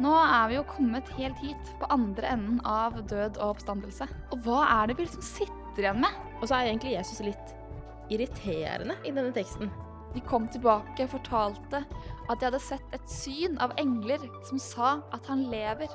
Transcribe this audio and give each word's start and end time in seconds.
Nå 0.00 0.12
er 0.16 0.48
vi 0.48 0.56
jo 0.56 0.64
kommet 0.68 1.10
helt 1.18 1.40
hit, 1.42 1.72
på 1.80 1.88
andre 1.92 2.30
enden 2.32 2.60
av 2.68 2.96
død 3.10 3.36
og 3.36 3.56
oppstandelse. 3.56 4.08
Og 4.32 4.46
hva 4.46 4.62
er 4.78 4.88
det 4.88 4.96
vi 4.98 5.06
liksom 5.06 5.26
sitter 5.26 5.84
igjen 5.84 6.00
med? 6.04 6.20
Og 6.40 6.48
så 6.48 6.56
er 6.56 6.70
egentlig 6.70 6.94
Jesus 6.96 7.20
litt 7.26 7.56
irriterende 8.12 8.96
i 9.04 9.12
denne 9.12 9.32
teksten. 9.36 9.70
De 10.12 10.20
kom 10.28 10.48
tilbake 10.52 11.06
og 11.06 11.12
fortalte 11.14 11.82
at 12.30 12.40
de 12.40 12.48
hadde 12.48 12.60
sett 12.62 12.96
et 12.96 13.04
syn 13.10 13.56
av 13.64 13.72
engler 13.80 14.24
som 14.48 14.60
sa 14.60 14.96
at 15.16 15.28
han 15.30 15.46
lever. 15.52 15.92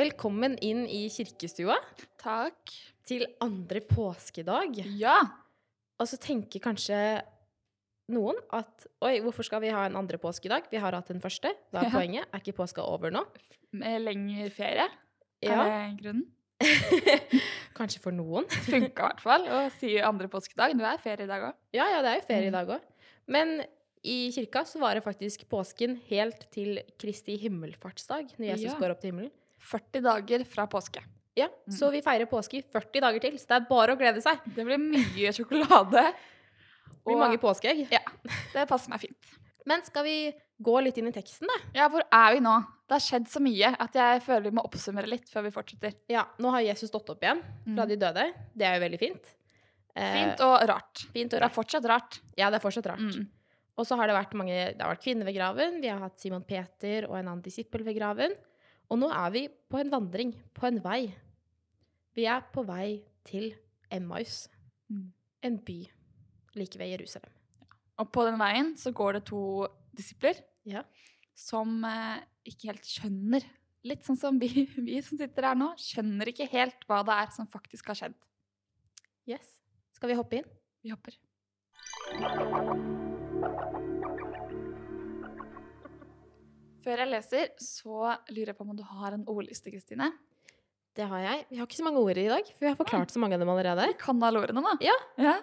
Velkommen 0.00 0.54
inn 0.64 0.86
i 0.88 1.02
kirkestua 1.12 1.74
Takk. 2.22 2.70
til 3.04 3.26
andre 3.44 3.82
påskedag. 3.84 4.78
Ja. 4.96 5.18
Og 6.00 6.08
så 6.08 6.16
tenker 6.16 6.62
kanskje 6.64 6.96
noen 8.14 8.38
at 8.56 8.86
oi, 9.04 9.18
hvorfor 9.20 9.44
skal 9.44 9.60
vi 9.60 9.72
ha 9.74 9.82
en 9.84 9.98
andre 10.00 10.16
påskedag? 10.22 10.70
Vi 10.72 10.80
har 10.80 10.96
hatt 10.96 11.10
den 11.12 11.20
første. 11.20 11.52
Hva 11.70 11.82
er 11.82 11.90
Ja. 11.90 11.90
poenget? 11.90 12.24
Er 12.32 12.40
ikke 12.40 12.56
påska 12.56 12.80
over 12.80 13.10
nå? 13.10 13.26
Med 13.72 14.00
lengre 14.00 14.48
ferie. 14.50 14.88
Ja, 15.42 15.60
Er 15.66 15.90
det 15.90 16.00
grunnen? 16.02 16.26
kanskje 17.76 18.00
for 18.00 18.12
noen. 18.12 18.46
Funka 18.48 18.88
i 19.04 19.08
hvert 19.10 19.20
fall 19.20 19.44
å 19.48 19.70
si 19.72 19.98
andre 20.00 20.28
påskedag. 20.28 20.78
Det 20.78 20.86
er 20.94 20.96
ferie 21.04 21.24
i 21.24 21.28
dag 21.28 21.42
òg. 21.50 21.54
Ja, 21.74 21.90
ja, 21.90 22.00
det 22.00 22.08
er 22.08 22.20
jo 22.20 22.26
ferie 22.26 22.46
i 22.46 22.50
Mm. 22.50 22.52
dag 22.52 22.68
òg. 22.68 22.80
Men 23.28 23.64
i 24.02 24.30
kirka 24.32 24.64
så 24.64 24.80
det 24.94 25.04
faktisk 25.04 25.44
påsken 25.46 26.00
helt 26.08 26.50
til 26.50 26.80
Kristi 26.98 27.36
himmelfartsdag, 27.36 28.32
når 28.38 28.46
Jesus 28.56 28.72
Ja. 28.72 28.78
går 28.78 28.90
opp 28.92 29.00
til 29.02 29.12
himmelen. 29.12 29.30
40 29.60 30.02
dager 30.02 30.44
fra 30.48 30.66
påske. 30.66 31.02
Ja, 31.36 31.46
Mm. 31.46 31.72
Så 31.76 31.90
vi 31.92 32.00
feirer 32.02 32.26
påske 32.26 32.58
i 32.58 32.62
40 32.62 33.00
dager 33.00 33.20
til, 33.20 33.38
så 33.38 33.46
det 33.46 33.56
er 33.60 33.68
bare 33.68 33.94
å 33.94 33.98
glede 33.98 34.20
seg. 34.20 34.40
Det 34.54 34.64
blir 34.66 34.78
mye 34.82 35.30
sjokolade. 35.32 36.02
Det 36.90 37.04
blir 37.06 37.16
mange 37.20 37.38
påskeegg. 37.40 37.88
det 38.52 38.68
passer 38.68 38.90
meg 38.90 39.00
fint. 39.00 39.30
Men 39.66 39.82
skal 39.86 40.04
vi 40.04 40.32
gå 40.60 40.74
litt 40.82 40.98
inn 40.98 41.06
i 41.08 41.12
teksten, 41.14 41.46
da? 41.48 41.58
Ja, 41.74 41.88
hvor 41.88 42.02
er 42.02 42.34
vi 42.34 42.40
nå? 42.44 42.56
Det 42.88 42.96
har 42.96 43.00
skjedd 43.04 43.28
så 43.30 43.40
mye 43.40 43.70
at 43.78 43.94
jeg 43.94 44.22
føler 44.26 44.50
vi 44.50 44.56
må 44.58 44.64
oppsummere 44.66 45.06
litt 45.08 45.28
før 45.30 45.44
vi 45.46 45.50
fortsetter. 45.54 45.94
Ja, 46.10 46.24
nå 46.42 46.50
har 46.50 46.60
Jesus 46.66 46.90
stått 46.90 47.08
opp 47.14 47.22
igjen 47.22 47.40
fra 47.64 47.84
Mm. 47.86 47.88
de 47.88 47.96
døde. 47.96 48.24
Det 48.56 48.66
er 48.66 48.74
jo 48.80 48.84
veldig 48.88 48.98
fint. 48.98 49.24
Eh, 49.94 50.12
Fint 50.12 50.40
og 50.40 50.68
rart. 50.68 51.06
fint 51.14 51.32
og 51.34 51.40
Det 51.40 51.46
er 51.46 51.54
fortsatt 51.54 51.84
rart. 51.88 52.20
Ja, 52.36 52.50
det 52.50 52.56
er 52.60 52.68
fortsatt 52.68 52.86
rart. 52.86 52.98
Mm. 53.16 53.28
Og 53.78 53.86
så 53.86 53.96
har 53.96 54.06
det 54.08 54.14
vært 54.16 54.34
mange 54.34 54.74
Det 54.76 54.80
har 54.82 54.94
vært 54.94 55.02
kvinner 55.04 55.24
ved 55.24 55.34
graven. 55.36 55.80
Vi 55.80 55.88
har 55.88 55.98
hatt 56.00 56.18
Simon 56.20 56.42
Peter 56.42 57.06
og 57.08 57.16
en 57.16 57.26
annen 57.28 57.42
disippel 57.42 57.82
ved 57.84 57.96
graven. 57.96 58.34
Og 58.90 58.98
nå 58.98 59.08
er 59.14 59.30
vi 59.34 59.42
på 59.70 59.78
en 59.80 59.90
vandring, 59.92 60.32
på 60.54 60.66
en 60.66 60.80
vei. 60.82 61.14
Vi 62.16 62.24
er 62.26 62.42
på 62.52 62.64
vei 62.66 63.02
til 63.24 63.52
Emmaus, 63.90 64.48
Mm. 64.90 65.12
en 65.42 65.58
by 65.58 65.86
like 66.56 66.76
ved 66.78 66.88
Jerusalem. 66.98 67.30
Og 67.98 68.10
på 68.12 68.24
den 68.26 68.38
veien 68.40 68.76
så 68.76 68.90
går 68.92 69.12
det 69.12 69.24
to 69.26 69.66
disipler 69.96 70.34
Ja. 70.66 70.82
som 71.34 71.84
eh, 71.84 72.20
ikke 72.44 72.66
helt 72.72 72.84
skjønner 72.84 73.44
Litt 73.82 74.02
sånn 74.04 74.18
som 74.18 74.38
vi, 74.38 74.48
vi 74.76 75.00
som 75.00 75.16
sitter 75.16 75.42
her 75.42 75.54
nå, 75.54 75.70
skjønner 75.78 76.28
ikke 76.28 76.50
helt 76.50 76.84
hva 76.86 77.02
det 77.02 77.14
er 77.14 77.30
som 77.32 77.46
faktisk 77.46 77.86
har 77.86 77.94
skjedd. 77.94 78.14
Yes. 79.26 79.62
Skal 79.96 80.10
vi 80.10 80.14
hoppe 80.16 80.36
inn? 80.36 80.44
Vi 80.84 80.90
hopper. 80.90 81.16
Før 86.84 87.02
jeg 87.04 87.10
leser, 87.10 87.50
så 87.60 88.14
lurer 88.32 88.52
jeg 88.52 88.56
på 88.58 88.64
om 88.66 88.74
du 88.78 88.82
har 88.88 89.12
en 89.16 89.24
ordliste, 89.28 89.70
Kristine. 89.72 90.10
Det 90.96 91.06
har 91.06 91.20
jeg. 91.22 91.44
Vi 91.50 91.58
har 91.60 91.66
ikke 91.68 91.78
så 91.78 91.86
mange 91.86 92.00
ord 92.02 92.18
i 92.18 92.26
dag, 92.28 92.44
for 92.56 92.64
vi 92.64 92.70
har 92.72 92.78
forklart 92.78 93.12
så 93.14 93.20
mange 93.22 93.36
av 93.36 93.42
dem 93.44 93.50
allerede. 93.52 93.86
Vi 93.92 93.98
kan 94.00 94.22
alle 94.26 94.40
ordene, 94.42 94.62
da. 94.64 94.72
Ja. 94.84 94.96
ja. 95.20 95.34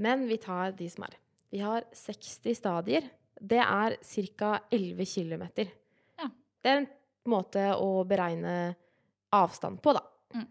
Men 0.00 0.26
vi 0.30 0.38
tar 0.40 0.72
de 0.78 0.88
som 0.90 1.04
er. 1.08 1.16
Vi 1.52 1.60
har 1.64 1.84
60 1.96 2.54
stadier. 2.56 3.08
Det 3.40 3.60
er 3.62 3.96
ca. 4.02 4.52
11 4.74 5.04
km. 5.06 5.44
Ja. 6.18 6.28
Det 6.62 6.70
er 6.72 6.80
en 6.82 6.88
måte 7.28 7.66
å 7.76 8.04
beregne 8.08 8.54
avstand 9.36 9.82
på, 9.84 9.92
da. 9.98 10.02
Mm. 10.34 10.46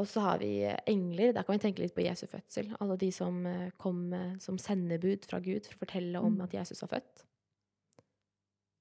Og 0.00 0.06
så 0.08 0.22
har 0.24 0.38
vi 0.40 0.52
engler. 0.88 1.34
Der 1.36 1.42
kan 1.44 1.56
vi 1.58 1.64
tenke 1.66 1.82
litt 1.84 1.96
på 1.96 2.04
Jesu 2.06 2.24
fødsel. 2.30 2.70
Alle 2.80 2.96
de 3.00 3.10
som 3.12 3.42
eh, 3.48 3.66
kom 3.82 4.06
eh, 4.16 4.36
som 4.40 4.56
sendebud 4.60 5.26
fra 5.28 5.40
Gud 5.44 5.66
for 5.66 5.76
å 5.80 5.82
fortelle 5.84 6.22
om 6.22 6.36
Mm. 6.38 6.44
at 6.46 6.54
Jesus 6.60 6.80
var 6.86 6.94
født. 6.94 7.26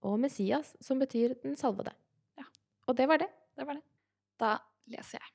Og 0.08 0.18
Messias, 0.22 0.74
som 0.82 1.02
betyr 1.02 1.36
den 1.44 1.58
salvede. 1.60 1.94
Ja. 2.40 2.48
Og 2.88 2.98
det 2.98 3.08
var 3.10 3.22
det. 3.22 3.30
Det 3.58 3.68
var 3.68 3.78
det. 3.78 3.86
Da 4.42 4.56
leser 4.90 5.20
jeg. 5.20 5.32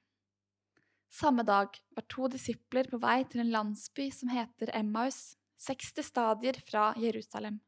Samme 1.16 1.46
dag 1.46 1.76
var 1.96 2.04
to 2.10 2.28
disipler 2.28 2.88
på 2.90 2.98
vei 3.00 3.22
til 3.30 3.40
en 3.44 3.52
landsby 3.54 4.10
som 4.12 4.28
heter 4.32 4.72
Emmaus, 4.76 5.36
60 5.62 6.04
stadier 6.04 6.58
fra 6.66 6.90
Jerusalem, 7.00 7.60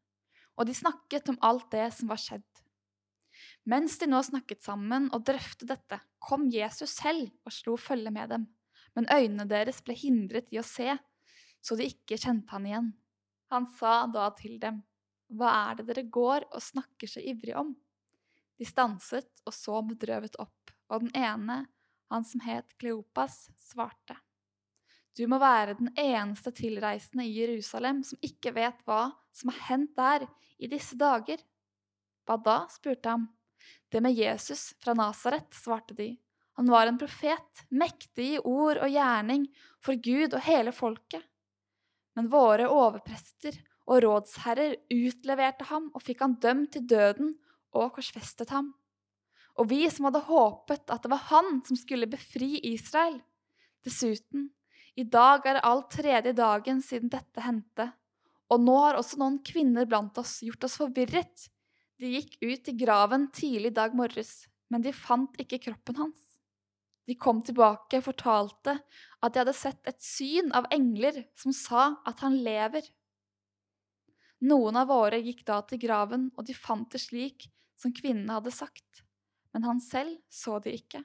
og 0.59 0.69
de 0.69 0.75
snakket 0.77 1.31
om 1.33 1.39
alt 1.47 1.71
det 1.73 1.87
som 1.97 2.11
var 2.11 2.21
skjedd. 2.21 2.45
Mens 3.69 3.97
de 4.01 4.09
nå 4.11 4.21
snakket 4.27 4.65
sammen 4.67 5.09
og 5.15 5.25
drøftet 5.29 5.71
dette, 5.71 6.01
kom 6.21 6.49
Jesus 6.53 6.99
selv 6.99 7.31
og 7.47 7.55
slo 7.55 7.77
følge 7.81 8.13
med 8.13 8.35
dem, 8.35 8.47
men 8.97 9.09
øynene 9.13 9.47
deres 9.49 9.81
ble 9.87 9.97
hindret 9.97 10.51
i 10.53 10.61
å 10.61 10.67
se, 10.67 10.99
så 11.63 11.79
de 11.79 11.89
ikke 11.89 12.19
kjente 12.21 12.53
han 12.53 12.67
igjen. 12.69 12.93
Han 13.55 13.69
sa 13.79 14.03
da 14.13 14.29
til 14.37 14.59
dem, 14.61 14.83
Hva 15.29 15.51
er 15.69 15.79
det 15.79 15.89
dere 15.91 16.07
går 16.09 16.49
og 16.49 16.63
snakker 16.65 17.11
så 17.11 17.21
ivrig 17.21 17.57
om? 17.59 17.75
De 18.59 18.67
stanset 18.67 19.29
og 19.47 19.55
så 19.55 19.83
bedrøvet 19.87 20.39
opp, 20.41 20.73
og 20.89 21.05
den 21.05 21.13
ene, 21.17 21.61
han 22.09 22.25
som 22.25 22.43
het 22.43 22.73
Kleopas, 22.81 23.47
svarte. 23.61 24.17
Du 25.19 25.27
må 25.31 25.41
være 25.43 25.77
den 25.79 25.91
eneste 25.99 26.53
tilreisende 26.55 27.27
i 27.27 27.35
Jerusalem 27.35 28.05
som 28.07 28.21
ikke 28.23 28.55
vet 28.57 28.81
hva 28.87 29.09
som 29.35 29.51
har 29.51 29.65
hendt 29.73 29.97
der 29.99 30.27
i 30.59 30.71
disse 30.71 30.97
dager. 30.99 31.43
Hva 32.27 32.39
da? 32.39 32.59
spurte 32.71 33.15
han. 33.15 33.27
Det 33.91 34.01
med 34.05 34.15
Jesus 34.15 34.73
fra 34.83 34.95
Nasaret, 34.95 35.51
svarte 35.55 35.97
de. 35.99 36.13
Han 36.59 36.71
var 36.71 36.87
en 36.87 36.99
profet, 36.99 37.65
mektig 37.71 38.33
i 38.35 38.39
ord 38.39 38.81
og 38.83 38.91
gjerning 38.91 39.47
for 39.85 39.99
Gud 40.03 40.35
og 40.35 40.43
hele 40.47 40.75
folket. 40.75 41.23
Men 42.19 42.31
våre 42.31 42.67
overprester 42.71 43.59
og 43.89 44.03
rådsherrer 44.05 44.77
utleverte 44.93 45.67
ham 45.71 45.89
og 45.95 46.05
fikk 46.05 46.23
han 46.25 46.37
dømt 46.43 46.75
til 46.77 46.85
døden 46.91 47.33
og 47.77 47.95
korsfestet 47.97 48.53
ham. 48.53 48.75
Og 49.59 49.71
vi 49.73 49.81
som 49.91 50.07
hadde 50.07 50.27
håpet 50.29 50.93
at 50.93 51.03
det 51.03 51.11
var 51.13 51.25
han 51.33 51.63
som 51.67 51.79
skulle 51.79 52.11
befri 52.11 52.59
Israel. 52.69 53.19
Dessuten, 53.85 54.51
i 54.99 55.07
dag 55.07 55.47
er 55.47 55.59
det 55.59 55.67
all 55.67 55.85
tredje 55.91 56.35
dagen 56.37 56.83
siden 56.85 57.11
dette 57.13 57.43
hendte, 57.43 57.93
og 58.49 58.63
nå 58.65 58.77
har 58.83 58.99
også 58.99 59.19
noen 59.21 59.39
kvinner 59.45 59.87
blant 59.89 60.17
oss 60.21 60.39
gjort 60.45 60.65
oss 60.69 60.79
forvirret. 60.81 61.49
De 61.99 62.13
gikk 62.15 62.39
ut 62.43 62.71
i 62.71 62.77
graven 62.79 63.29
tidlig 63.35 63.73
i 63.73 63.79
dag 63.79 63.95
morges, 63.99 64.47
men 64.71 64.85
de 64.85 64.95
fant 64.95 65.35
ikke 65.41 65.61
kroppen 65.69 65.99
hans. 66.01 66.25
De 67.09 67.17
kom 67.17 67.41
tilbake 67.45 68.01
og 68.01 68.05
fortalte 68.05 68.75
at 69.25 69.33
de 69.33 69.41
hadde 69.41 69.57
sett 69.57 69.81
et 69.89 70.01
syn 70.05 70.53
av 70.57 70.69
engler 70.75 71.23
som 71.39 71.55
sa 71.57 71.95
at 72.07 72.21
han 72.25 72.37
lever. 72.45 72.85
Noen 74.47 74.77
av 74.79 74.91
våre 74.93 75.19
gikk 75.19 75.43
da 75.47 75.59
til 75.67 75.81
graven, 75.83 76.29
og 76.37 76.47
de 76.47 76.55
fant 76.55 76.87
det 76.93 77.01
slik 77.03 77.49
som 77.79 77.95
kvinnene 77.95 78.37
hadde 78.39 78.55
sagt, 78.55 79.03
men 79.55 79.67
han 79.67 79.81
selv 79.83 80.19
så 80.31 80.59
de 80.63 80.77
ikke. 80.79 81.03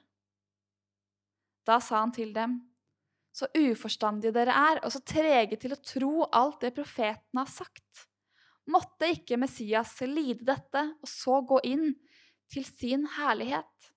Da 1.66 1.80
sa 1.82 2.02
han 2.02 2.12
til 2.14 2.34
dem, 2.34 2.60
så 3.34 3.48
uforstandige 3.58 4.34
dere 4.36 4.54
er, 4.54 4.80
og 4.86 4.92
så 4.94 5.00
trege 5.02 5.58
til 5.58 5.74
å 5.74 5.80
tro 5.82 6.12
alt 6.30 6.60
det 6.62 6.74
profetene 6.76 7.42
har 7.42 7.50
sagt. 7.50 8.04
Måtte 8.70 9.10
ikke 9.10 9.38
Messias 9.40 9.96
lide 10.06 10.46
dette, 10.46 10.84
og 11.02 11.10
så 11.10 11.40
gå 11.42 11.58
inn 11.66 11.88
til 12.52 12.64
sin 12.68 13.08
herlighet? 13.16 13.90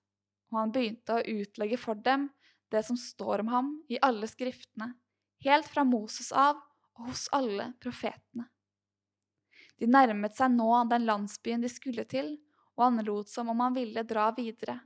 Og 0.50 0.58
han 0.58 0.74
begynte 0.74 1.20
å 1.20 1.22
utlegge 1.22 1.78
for 1.78 2.00
dem 2.02 2.26
det 2.72 2.82
som 2.84 2.98
står 2.98 3.44
om 3.44 3.52
ham 3.52 3.70
i 3.88 4.00
alle 4.02 4.28
skriftene, 4.28 4.90
helt 5.44 5.70
fra 5.70 5.86
Moses 5.86 6.32
av 6.32 6.58
og 6.98 7.12
hos 7.12 7.28
alle 7.32 7.70
profetene. 7.80 8.48
De 9.78 9.86
nærmet 9.86 10.34
seg 10.34 10.52
nå 10.54 10.68
den 10.90 11.06
landsbyen 11.06 11.62
de 11.62 11.70
skulle 11.70 12.04
til, 12.10 12.34
og 12.78 12.88
han 12.88 13.04
lot 13.06 13.30
som 13.30 13.50
om 13.50 13.60
han 13.62 13.76
ville 13.76 14.04
dra 14.06 14.30
videre, 14.34 14.80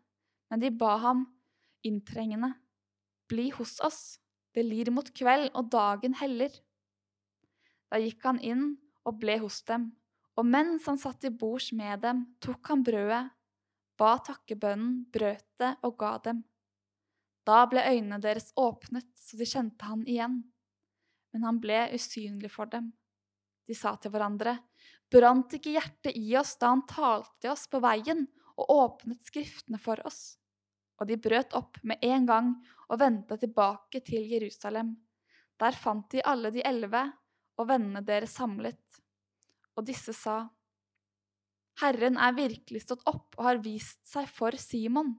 men 0.50 0.60
de 0.60 0.72
ba 0.72 0.96
ham 1.00 1.24
inntrengende, 1.84 2.52
bli 3.28 3.50
hos 3.56 3.78
oss, 3.84 4.18
det 4.52 4.64
lir 4.66 4.90
mot 4.92 5.08
kveld 5.16 5.50
og 5.56 5.70
dagen 5.72 6.16
heller. 6.20 6.52
Da 7.88 8.00
gikk 8.00 8.24
han 8.28 8.40
inn 8.44 8.64
og 9.08 9.18
ble 9.20 9.38
hos 9.42 9.62
dem, 9.68 9.90
og 10.36 10.48
mens 10.48 10.86
han 10.88 11.00
satt 11.00 11.20
til 11.24 11.34
bords 11.36 11.72
med 11.76 12.04
dem, 12.04 12.24
tok 12.40 12.72
han 12.72 12.84
brødet, 12.84 13.26
ba 14.00 14.16
takkebønnen, 14.24 15.04
brøt 15.12 15.46
det 15.60 15.74
og 15.84 15.96
ga 16.00 16.16
dem. 16.24 16.42
Da 17.48 17.64
ble 17.68 17.82
øynene 17.84 18.20
deres 18.22 18.52
åpnet, 18.56 19.08
så 19.18 19.36
de 19.36 19.48
kjente 19.48 19.88
han 19.88 20.04
igjen. 20.06 20.40
Men 21.32 21.46
han 21.48 21.58
ble 21.60 21.88
usynlig 21.96 22.52
for 22.52 22.70
dem. 22.70 22.92
De 23.66 23.74
sa 23.76 23.94
til 23.96 24.12
hverandre, 24.14 24.56
brant 25.12 25.54
ikke 25.56 25.74
hjertet 25.76 26.16
i 26.18 26.36
oss 26.40 26.54
da 26.60 26.72
han 26.72 26.86
talte 26.88 27.50
oss 27.52 27.66
på 27.70 27.80
veien 27.84 28.24
og 28.56 28.72
åpnet 28.72 29.20
skriftene 29.28 29.80
for 29.80 30.00
oss? 30.08 30.38
Og 31.00 31.08
de 31.08 31.18
brøt 31.20 31.54
opp 31.58 31.80
med 31.86 32.02
en 32.04 32.26
gang 32.28 32.52
og 32.88 33.00
vendte 33.00 33.38
tilbake 33.40 34.02
til 34.06 34.28
Jerusalem. 34.30 34.94
Der 35.60 35.76
fant 35.76 36.08
de 36.12 36.22
alle 36.26 36.52
de 36.54 36.64
elleve 36.66 37.04
og 37.60 37.68
vennene 37.70 38.02
deres 38.06 38.36
samlet. 38.38 38.80
Og 39.76 39.86
disse 39.88 40.14
sa, 40.16 40.44
Herren 41.80 42.18
er 42.20 42.36
virkelig 42.36 42.84
stått 42.84 43.04
opp 43.08 43.38
og 43.38 43.46
har 43.48 43.62
vist 43.64 44.02
seg 44.08 44.28
for 44.30 44.56
Simon. 44.60 45.14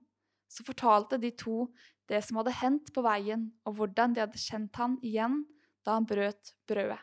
Så 0.48 0.66
fortalte 0.66 1.18
de 1.18 1.34
to 1.36 1.66
det 2.10 2.22
som 2.26 2.38
hadde 2.40 2.54
hendt 2.60 2.92
på 2.94 3.02
veien, 3.06 3.48
og 3.66 3.80
hvordan 3.80 4.14
de 4.14 4.22
hadde 4.22 4.42
kjent 4.42 4.78
han 4.78 5.00
igjen 5.02 5.42
da 5.84 5.98
han 5.98 6.08
brøt 6.08 6.54
brødet. 6.70 7.00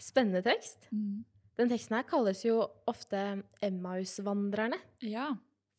Spennende 0.00 0.40
tekst. 0.42 0.86
Den 0.90 1.68
teksten 1.68 1.96
her 1.98 2.06
kalles 2.08 2.40
jo 2.46 2.62
ofte 2.88 3.42
Emmaus-vandrerne. 3.62 4.78
Ja. 5.04 5.30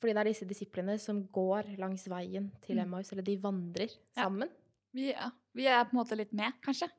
Fordi 0.01 0.13
det 0.13 0.21
er 0.21 0.29
disse 0.31 0.47
disiplene 0.49 0.95
som 1.01 1.23
går 1.33 1.75
langs 1.81 2.07
veien 2.09 2.51
til 2.61 2.75
Mm. 2.77 2.83
Emmaus, 2.85 3.11
eller 3.11 3.23
de 3.23 3.37
vandrer 3.37 3.89
Ja. 4.15 4.23
sammen. 4.23 4.49
Vi, 4.93 5.11
ja. 5.11 5.29
vi 5.55 5.65
er 5.67 5.83
på 5.85 5.93
en 5.93 5.99
måte 6.03 6.17
litt 6.17 6.33
med, 6.33 6.53
kanskje. 6.61 6.89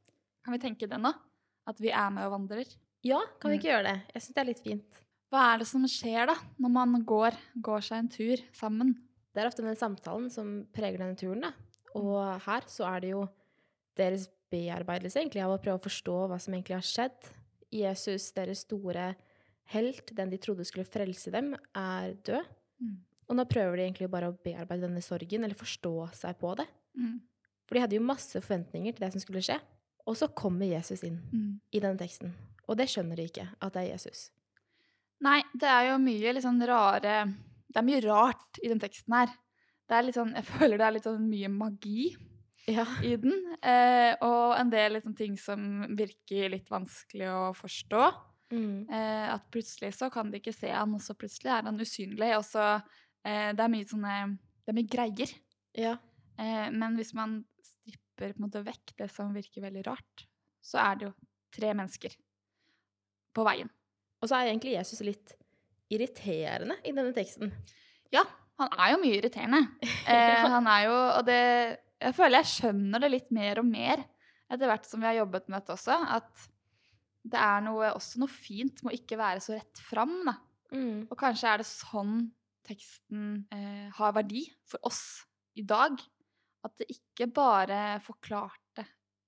Kan 0.44 0.52
vi 0.54 0.58
tenke 0.58 0.88
det 0.88 0.98
nå? 1.00 1.12
At 1.66 1.78
vi 1.78 1.90
er 1.90 2.10
med 2.10 2.24
og 2.26 2.32
vandrer. 2.48 2.66
Ja, 3.04 3.20
kan 3.40 3.50
vi 3.50 3.56
Mm. 3.56 3.60
ikke 3.60 3.70
gjøre 3.70 3.84
det? 3.84 4.02
Jeg 4.14 4.22
syns 4.22 4.34
det 4.34 4.38
er 4.38 4.44
litt 4.44 4.60
fint. 4.62 5.02
Hva 5.32 5.54
er 5.54 5.58
det 5.58 5.66
som 5.66 5.82
skjer 5.84 6.26
da, 6.26 6.34
når 6.58 6.69
man 6.86 7.04
går, 7.04 7.36
går 7.60 7.80
seg 7.82 7.98
en 7.98 8.08
tur 8.08 8.36
sammen? 8.52 8.94
Det 9.34 9.42
er 9.42 9.46
ofte 9.48 9.62
den 9.62 9.76
samtalen 9.76 10.30
som 10.30 10.66
preger 10.72 10.98
denne 10.98 11.16
turen, 11.16 11.40
da. 11.40 11.52
Og 11.94 12.40
her 12.40 12.60
så 12.66 12.84
er 12.96 13.00
det 13.00 13.10
jo 13.10 13.28
deres 13.96 14.28
bearbeidelse 14.52 15.20
egentlig 15.20 15.43
av 15.44 15.54
å 15.54 15.60
prøve 15.62 15.81
å 15.81 15.87
forstå 15.87 16.16
hva 16.31 16.38
som 16.43 16.54
egentlig 16.54 16.76
har 16.78 16.87
skjedd. 16.87 17.31
Jesus, 17.72 18.28
deres 18.37 18.66
store 18.66 19.12
helt, 19.72 20.12
den 20.16 20.32
de 20.32 20.38
trodde 20.43 20.66
skulle 20.69 20.88
frelse 20.88 21.32
dem, 21.32 21.54
er 21.78 22.12
død. 22.26 22.49
Mm. 22.82 22.96
Og 23.31 23.38
nå 23.38 23.46
prøver 23.49 23.78
de 23.78 23.84
egentlig 23.87 24.10
bare 24.12 24.28
å 24.28 24.37
bearbeide 24.44 24.84
denne 24.84 25.02
sorgen, 25.04 25.46
eller 25.46 25.56
forstå 25.56 25.94
seg 26.19 26.37
på 26.40 26.52
det. 26.60 26.66
Mm. 26.99 27.20
For 27.64 27.78
de 27.78 27.84
hadde 27.84 27.96
jo 27.96 28.04
masse 28.04 28.43
forventninger 28.44 28.93
til 28.93 29.06
det 29.06 29.12
som 29.14 29.22
skulle 29.22 29.40
skje. 29.44 29.56
Og 30.04 30.19
så 30.19 30.28
kommer 30.34 30.66
Jesus 30.66 31.05
inn 31.06 31.20
Mm. 31.32 31.60
i 31.72 31.81
denne 31.81 31.98
teksten. 31.98 32.34
Og 32.69 32.76
det 32.76 32.88
skjønner 32.90 33.16
de 33.16 33.28
ikke, 33.31 33.46
at 33.60 33.72
det 33.72 33.84
er 33.84 33.93
Jesus. 33.94 34.31
Nei, 35.22 35.40
det 35.55 35.69
er 35.70 35.93
jo 35.93 35.98
mye 36.02 36.34
sånn 36.43 36.58
rare 36.66 37.32
Det 37.72 37.78
er 37.78 37.87
mye 37.87 38.02
rart 38.05 38.58
i 38.62 38.69
den 38.69 38.81
teksten 38.82 39.14
her. 39.14 39.31
Det 39.88 39.96
er 39.96 40.02
litt 40.02 40.16
sånn, 40.19 40.34
jeg 40.34 40.44
føler 40.44 40.76
det 40.76 40.87
er 40.87 40.93
litt 40.93 41.06
sånn 41.06 41.25
mye 41.25 41.48
magi 41.48 42.10
Ja. 42.70 42.85
i 43.03 43.17
den. 43.19 43.32
Eh, 43.59 44.12
og 44.23 44.55
en 44.59 44.70
del 44.70 44.94
liksom 44.97 45.17
ting 45.19 45.35
som 45.41 45.82
virker 45.99 46.53
litt 46.53 46.70
vanskelig 46.70 47.29
å 47.32 47.43
forstå. 47.59 48.03
Mm. 48.53 48.88
Eh, 48.93 49.29
at 49.32 49.47
plutselig 49.50 49.94
så 49.97 50.11
kan 50.12 50.31
de 50.31 50.38
ikke 50.38 50.55
se 50.55 50.70
han, 50.70 50.93
og 50.94 51.00
så 51.03 51.17
plutselig 51.19 51.50
er 51.50 51.67
han 51.69 51.81
usynlig. 51.81 52.32
Og 52.38 52.44
så 52.47 52.67
eh, 53.25 53.50
Det 53.56 53.64
er 53.64 53.73
mye 53.73 53.88
sånne 53.88 54.17
Det 54.62 54.73
er 54.75 54.79
mye 54.79 54.93
greier. 54.97 55.37
ja. 55.79 55.97
Eh, 56.41 56.70
men 56.73 56.94
hvis 56.97 57.12
man 57.14 57.43
stripper 57.62 58.32
på 58.32 58.41
en 58.41 58.47
måte 58.47 58.62
vekk 58.65 58.94
det 58.99 59.11
som 59.12 59.35
virker 59.35 59.62
veldig 59.62 59.82
rart, 59.87 60.23
så 60.65 60.79
er 60.81 60.97
det 60.97 61.05
jo 61.06 61.12
tre 61.53 61.75
mennesker 61.76 62.15
på 63.37 63.44
veien. 63.44 63.69
Og 64.23 64.31
så 64.31 64.38
er 64.38 64.49
egentlig 64.49 64.73
Jesus 64.79 65.03
litt 65.05 65.35
irriterende 65.93 66.79
i 66.88 66.94
denne 66.94 67.12
teksten. 67.12 67.53
Ja, 68.15 68.25
han 68.61 68.73
er 68.79 68.94
jo 68.94 69.03
mye 69.03 69.19
irriterende. 69.20 69.62
Eh, 70.08 70.49
han 70.50 70.67
er 70.67 70.81
jo 70.88 70.94
Og 71.19 71.26
det 71.29 71.43
Jeg 72.02 72.16
føler 72.16 72.43
jeg 72.43 72.50
skjønner 72.50 73.02
det 73.02 73.12
litt 73.12 73.31
mer 73.34 73.60
og 73.62 73.69
mer 73.69 74.02
etter 74.52 74.69
hvert 74.69 74.88
som 74.88 75.00
vi 75.00 75.08
har 75.08 75.20
jobbet 75.22 75.49
med 75.49 75.60
dette 75.60 75.75
også, 75.76 75.96
at 76.12 76.46
det 77.22 77.38
er 77.38 77.62
noe, 77.64 77.93
også 77.94 78.20
noe 78.20 78.31
fint 78.31 78.82
med 78.82 78.93
å 78.93 78.96
ikke 78.99 79.19
være 79.20 79.43
så 79.43 79.54
rett 79.54 79.81
fram, 79.81 80.16
da. 80.26 80.34
Mm. 80.72 81.06
Og 81.06 81.14
kanskje 81.19 81.52
er 81.52 81.62
det 81.62 81.69
sånn 81.69 82.16
teksten 82.66 83.44
eh, 83.54 83.87
har 83.94 84.16
verdi 84.16 84.44
for 84.69 84.82
oss 84.88 85.22
i 85.58 85.64
dag. 85.66 85.96
At 86.62 86.76
det 86.78 86.90
ikke 86.94 87.28
bare 87.34 88.00
forklarte 88.02 88.84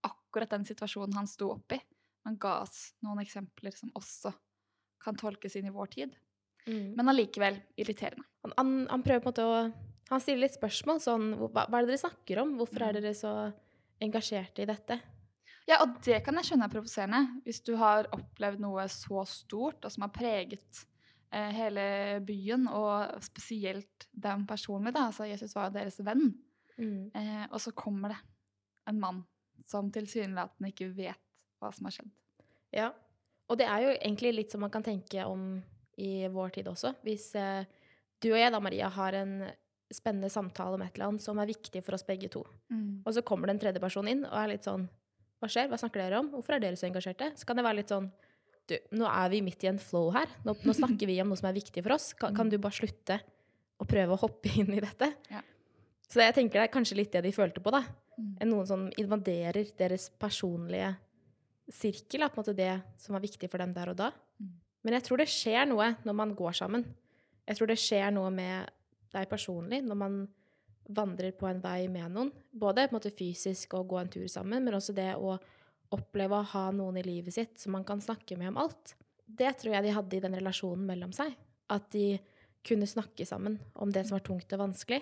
akkurat 0.07 0.53
den 0.55 0.67
situasjonen 0.67 1.17
han 1.19 1.31
sto 1.31 1.53
oppi, 1.55 1.79
men 2.27 2.39
ga 2.41 2.61
oss 2.65 2.93
noen 3.05 3.23
eksempler 3.25 3.75
som 3.77 3.93
også 3.99 4.33
kan 5.05 5.19
tolkes 5.21 5.57
inn 5.59 5.69
i 5.69 5.75
vår 5.75 5.91
tid. 5.95 6.15
Mm. 6.67 6.95
Men 6.97 7.11
allikevel 7.13 7.59
irriterende. 7.79 8.25
Han, 8.45 8.55
han, 8.57 8.77
han 8.91 9.05
prøver 9.05 9.25
på 9.25 9.31
en 9.31 9.35
måte 9.35 9.49
å 9.49 9.59
Han 10.11 10.21
stiller 10.21 10.45
litt 10.45 10.57
spørsmål 10.59 11.01
sånn 11.01 11.31
Hva, 11.39 11.65
hva 11.67 11.79
er 11.79 11.87
det 11.87 11.95
dere 11.95 12.03
snakker 12.05 12.41
om? 12.43 12.57
Hvorfor 12.59 12.83
er 12.83 12.93
Mm. 12.93 13.01
dere 13.01 13.15
så 13.17 13.53
engasjerte 14.05 14.63
i 14.63 14.69
dette? 14.69 15.01
Ja, 15.67 15.79
og 15.81 16.03
det 16.05 16.19
kan 16.25 16.35
jeg 16.37 16.45
skjønne 16.45 16.67
er 16.69 16.73
provoserende. 16.75 17.21
Hvis 17.47 17.63
du 17.65 17.75
har 17.81 18.05
opplevd 18.13 18.61
noe 18.61 18.85
så 18.93 19.23
stort, 19.27 19.85
og 19.85 19.91
som 19.91 20.03
har 20.05 20.13
preget 20.13 20.85
eh, 21.33 21.51
hele 21.57 22.21
byen, 22.21 22.69
og 22.69 23.23
spesielt 23.25 24.07
dem 24.13 24.45
personlig, 24.47 24.93
da. 24.93 25.07
Altså, 25.09 25.25
Jesus 25.27 25.55
var 25.57 25.71
jo 25.71 25.79
deres 25.79 25.97
venn. 26.05 26.35
Mm. 26.77 27.11
Eh, 27.15 27.47
og 27.51 27.59
så 27.61 27.73
kommer 27.73 28.13
det 28.13 28.19
en 28.87 29.01
mann 29.01 29.25
som 29.65 29.91
tilsynelatende 29.91 30.69
ikke 30.69 30.91
vet 30.95 31.19
hva 31.63 31.73
som 31.73 31.89
har 31.89 31.97
skjedd. 31.97 32.13
Ja. 32.75 32.91
Og 33.49 33.57
det 33.59 33.67
er 33.67 33.81
jo 33.87 33.95
egentlig 33.97 34.35
litt 34.35 34.53
som 34.53 34.61
man 34.61 34.71
kan 34.71 34.85
tenke 34.85 35.25
om 35.25 35.63
i 35.97 36.27
vår 36.29 36.53
tid 36.59 36.69
også. 36.69 36.95
Hvis 37.03 37.35
eh, 37.41 37.65
du 38.21 38.31
og 38.33 38.39
jeg 38.39 38.53
da, 38.53 38.61
Maria, 38.61 38.89
har 38.93 39.17
en 39.17 39.39
spennende 39.95 40.31
samtale 40.33 40.77
om 40.77 40.85
et 40.85 40.95
eller 40.97 41.13
annet 41.13 41.25
som 41.25 41.39
er 41.41 41.51
viktig 41.51 41.83
for 41.87 41.97
oss 41.97 42.07
begge 42.07 42.31
to, 42.33 42.45
og 43.05 43.11
så 43.15 43.23
kommer 43.27 43.49
det 43.49 43.57
en 43.57 43.65
tredje 43.67 43.83
person 43.83 44.09
inn 44.11 44.25
og 44.27 44.37
er 44.43 44.55
litt 44.55 44.69
sånn 44.69 44.89
Hva 45.43 45.51
skjer? 45.51 45.69
Hva 45.69 45.79
snakker 45.81 46.01
dere 46.01 46.21
om? 46.23 46.31
Hvorfor 46.33 46.57
er 46.57 46.63
dere 46.63 46.79
så 46.81 46.87
engasjerte? 46.89 47.33
Så 47.37 47.47
kan 47.47 47.59
det 47.59 47.67
være 47.67 47.83
litt 47.83 47.93
sånn 47.93 48.11
Du, 48.71 48.77
nå 48.97 49.09
er 49.11 49.29
vi 49.29 49.43
midt 49.45 49.65
i 49.67 49.69
en 49.69 49.79
flow 49.79 50.07
her. 50.15 50.31
Nå, 50.47 50.55
nå 50.65 50.73
snakker 50.73 51.11
vi 51.11 51.19
om 51.21 51.29
noe 51.29 51.37
som 51.37 51.51
er 51.51 51.59
viktig 51.59 51.83
for 51.85 51.99
oss. 51.99 52.15
Kan, 52.17 52.33
kan 52.33 52.49
du 52.49 52.57
bare 52.57 52.73
slutte 52.73 53.19
å 53.77 53.85
prøve 53.85 54.17
å 54.17 54.23
hoppe 54.23 54.49
inn 54.57 54.73
i 54.73 54.81
dette? 54.81 55.11
Ja. 55.29 55.43
Så 56.09 56.23
jeg 56.23 56.33
tenker 56.37 56.63
det 56.63 56.71
er 56.71 56.73
kanskje 56.73 56.97
litt 56.97 57.13
det 57.13 57.25
de 57.27 57.33
følte 57.35 57.61
på, 57.61 57.73
da. 57.75 57.83
Mm. 58.15 58.47
noen 58.47 58.67
som 58.69 58.83
invaderer 59.01 59.73
deres 59.75 60.07
personlige 60.23 60.93
sirkel, 61.73 62.23
da, 62.23 62.29
på 62.31 62.39
en 62.39 62.45
måte 62.45 62.57
det 62.57 62.75
som 63.01 63.17
var 63.17 63.25
viktig 63.25 63.49
for 63.51 63.63
dem 63.63 63.73
der 63.75 63.91
og 63.91 63.99
da. 63.99 64.11
Mm. 64.39 64.53
Men 64.85 64.97
jeg 64.99 65.07
tror 65.07 65.23
det 65.23 65.31
skjer 65.33 65.69
noe 65.71 65.91
når 66.05 66.17
man 66.21 66.35
går 66.37 66.57
sammen. 66.61 66.85
Jeg 67.49 67.59
tror 67.59 67.71
det 67.73 67.81
skjer 67.81 68.13
noe 68.15 68.31
med 68.33 68.71
deg 69.15 69.29
personlig 69.31 69.81
når 69.85 69.99
man 70.01 70.19
vandrer 70.85 71.33
på 71.33 71.49
en 71.49 71.63
vei 71.65 71.87
med 71.89 72.13
noen. 72.13 72.33
Både 72.53 72.85
på 72.85 72.93
en 72.93 72.99
måte 72.99 73.15
fysisk 73.15 73.75
å 73.79 73.85
gå 73.89 73.99
en 74.01 74.13
tur 74.13 74.27
sammen, 74.29 74.65
men 74.65 74.77
også 74.77 74.95
det 74.97 75.15
å 75.17 75.39
oppleve 75.95 76.41
å 76.41 76.51
ha 76.55 76.69
noen 76.75 76.99
i 77.01 77.07
livet 77.07 77.37
sitt 77.37 77.59
som 77.61 77.73
man 77.77 77.87
kan 77.87 78.03
snakke 78.03 78.37
med 78.41 78.53
om 78.53 78.61
alt. 78.67 78.95
Det 79.25 79.53
tror 79.61 79.77
jeg 79.77 79.87
de 79.87 79.97
hadde 79.97 80.17
i 80.17 80.23
den 80.25 80.37
relasjonen 80.37 80.85
mellom 80.89 81.13
seg. 81.17 81.33
At 81.73 81.89
de 81.95 82.19
kunne 82.65 82.89
snakke 82.89 83.27
sammen 83.29 83.59
om 83.81 83.93
det 83.93 84.07
som 84.07 84.19
var 84.19 84.25
tungt 84.27 84.53
og 84.57 84.61
vanskelig. 84.61 85.01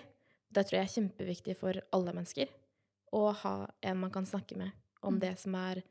Det 0.53 0.63
tror 0.67 0.79
jeg 0.79 0.87
er 0.87 0.95
kjempeviktig 0.97 1.57
for 1.59 1.79
alle 1.95 2.13
mennesker 2.13 2.51
å 3.13 3.27
ha 3.43 3.55
en 3.81 3.99
man 4.01 4.13
kan 4.13 4.25
snakke 4.25 4.57
med 4.57 4.71
om 5.03 5.15
Mm. 5.15 5.19
det 5.19 5.39
som 5.39 5.55
er 5.55 5.83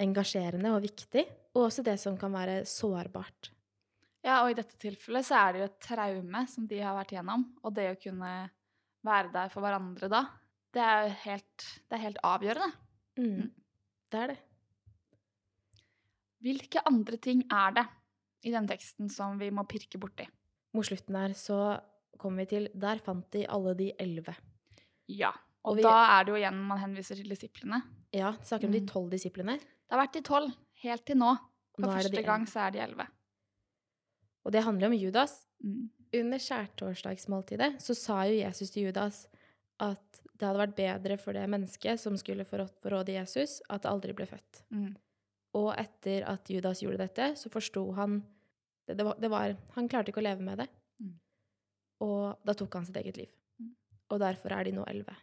engasjerende 0.00 0.72
og 0.74 0.82
viktig, 0.82 1.24
og 1.54 1.68
også 1.68 1.84
det 1.84 1.98
som 2.00 2.16
kan 2.18 2.32
være 2.32 2.64
sårbart. 2.66 3.50
Ja, 4.24 4.38
og 4.42 4.50
i 4.50 4.56
dette 4.56 4.78
tilfellet 4.80 5.26
så 5.28 5.36
er 5.36 5.52
det 5.52 5.60
jo 5.60 5.66
et 5.68 5.80
traume 5.84 6.44
som 6.48 6.66
de 6.66 6.78
har 6.80 6.96
vært 6.96 7.12
gjennom. 7.12 7.44
Og 7.62 7.74
det 7.76 7.90
å 7.92 7.98
kunne 8.00 8.30
være 9.04 9.32
der 9.34 9.50
for 9.52 9.60
hverandre 9.60 10.08
da, 10.08 10.22
det 10.72 10.80
er 10.82 11.02
jo 11.08 11.14
helt, 11.26 11.66
det 11.90 11.98
er 11.98 12.04
helt 12.06 12.22
avgjørende. 12.24 12.70
Mm. 13.20 13.50
Det 14.10 14.20
er 14.22 14.32
det. 14.32 14.38
Hvilke 16.44 16.82
andre 16.88 17.16
ting 17.24 17.44
er 17.52 17.76
det 17.78 17.84
i 18.44 18.52
den 18.52 18.66
teksten 18.68 19.10
som 19.12 19.38
vi 19.40 19.50
må 19.54 19.64
pirke 19.68 20.00
borti? 20.00 20.26
Mot 20.74 20.84
slutten 20.88 21.16
her 21.16 21.32
så 21.38 21.58
kommer 22.20 22.42
vi 22.44 22.50
til 22.54 22.68
Der 22.74 23.00
fant 23.04 23.28
de 23.34 23.44
alle 23.46 23.74
de 23.78 23.90
elleve. 24.00 24.34
Ja. 25.08 25.30
Og, 25.64 25.72
Og 25.72 25.76
vi- 25.76 25.82
da 25.82 26.18
er 26.20 26.24
det 26.24 26.32
jo 26.32 26.36
igjen 26.40 26.58
man 26.68 26.78
henviser 26.78 27.16
til 27.16 27.28
disiplene. 27.28 27.82
Ja, 28.12 28.32
snakker 28.42 28.66
om 28.66 28.72
de 28.72 28.80
Mm. 28.80 28.86
tolv 28.88 29.10
disiplene. 29.10 29.58
Det 29.58 29.90
har 29.90 30.06
vært 30.06 30.12
de 30.12 30.20
tolv 30.22 30.54
helt 30.82 31.04
til 31.06 31.16
nå. 31.16 31.36
For 31.74 31.82
Nå 31.82 31.88
første 31.92 32.10
de 32.16 32.22
gang 32.22 32.44
så 32.46 32.66
er 32.66 32.70
de 32.70 32.78
elleve. 32.80 33.06
Og 34.44 34.52
det 34.52 34.64
handler 34.64 34.90
om 34.90 34.96
Judas. 34.96 35.46
Mm. 35.64 35.88
Under 36.14 36.38
skjærtorsdagsmåltidet 36.38 37.72
så 37.82 37.96
sa 37.98 38.20
jo 38.28 38.36
Jesus 38.38 38.70
til 38.70 38.88
Judas 38.88 39.24
at 39.82 40.20
det 40.34 40.46
hadde 40.46 40.60
vært 40.60 40.76
bedre 40.78 41.16
for 41.18 41.36
det 41.36 41.46
mennesket 41.50 42.00
som 42.00 42.16
skulle 42.18 42.46
forrå- 42.46 42.70
forråde 42.82 43.16
Jesus, 43.16 43.60
at 43.70 43.82
det 43.82 43.90
aldri 43.90 44.14
ble 44.16 44.26
født. 44.28 44.62
Mm. 44.74 44.94
Og 45.58 45.70
etter 45.78 46.26
at 46.30 46.50
Judas 46.50 46.82
gjorde 46.82 47.02
dette, 47.02 47.32
så 47.38 47.50
forsto 47.50 47.86
han 47.98 48.22
det, 48.84 48.98
det, 48.98 49.04
var, 49.06 49.16
det 49.16 49.30
var 49.32 49.54
Han 49.78 49.86
klarte 49.88 50.12
ikke 50.12 50.20
å 50.20 50.26
leve 50.26 50.44
med 50.44 50.60
det. 50.60 50.66
Mm. 51.00 51.14
Og 52.04 52.42
da 52.44 52.54
tok 52.58 52.74
han 52.76 52.84
sitt 52.86 52.98
eget 53.00 53.16
liv. 53.16 53.30
Mm. 53.62 53.70
Og 54.12 54.20
derfor 54.20 54.52
er 54.52 54.66
de 54.66 54.74
nå 54.76 54.84
elleve. 54.90 55.14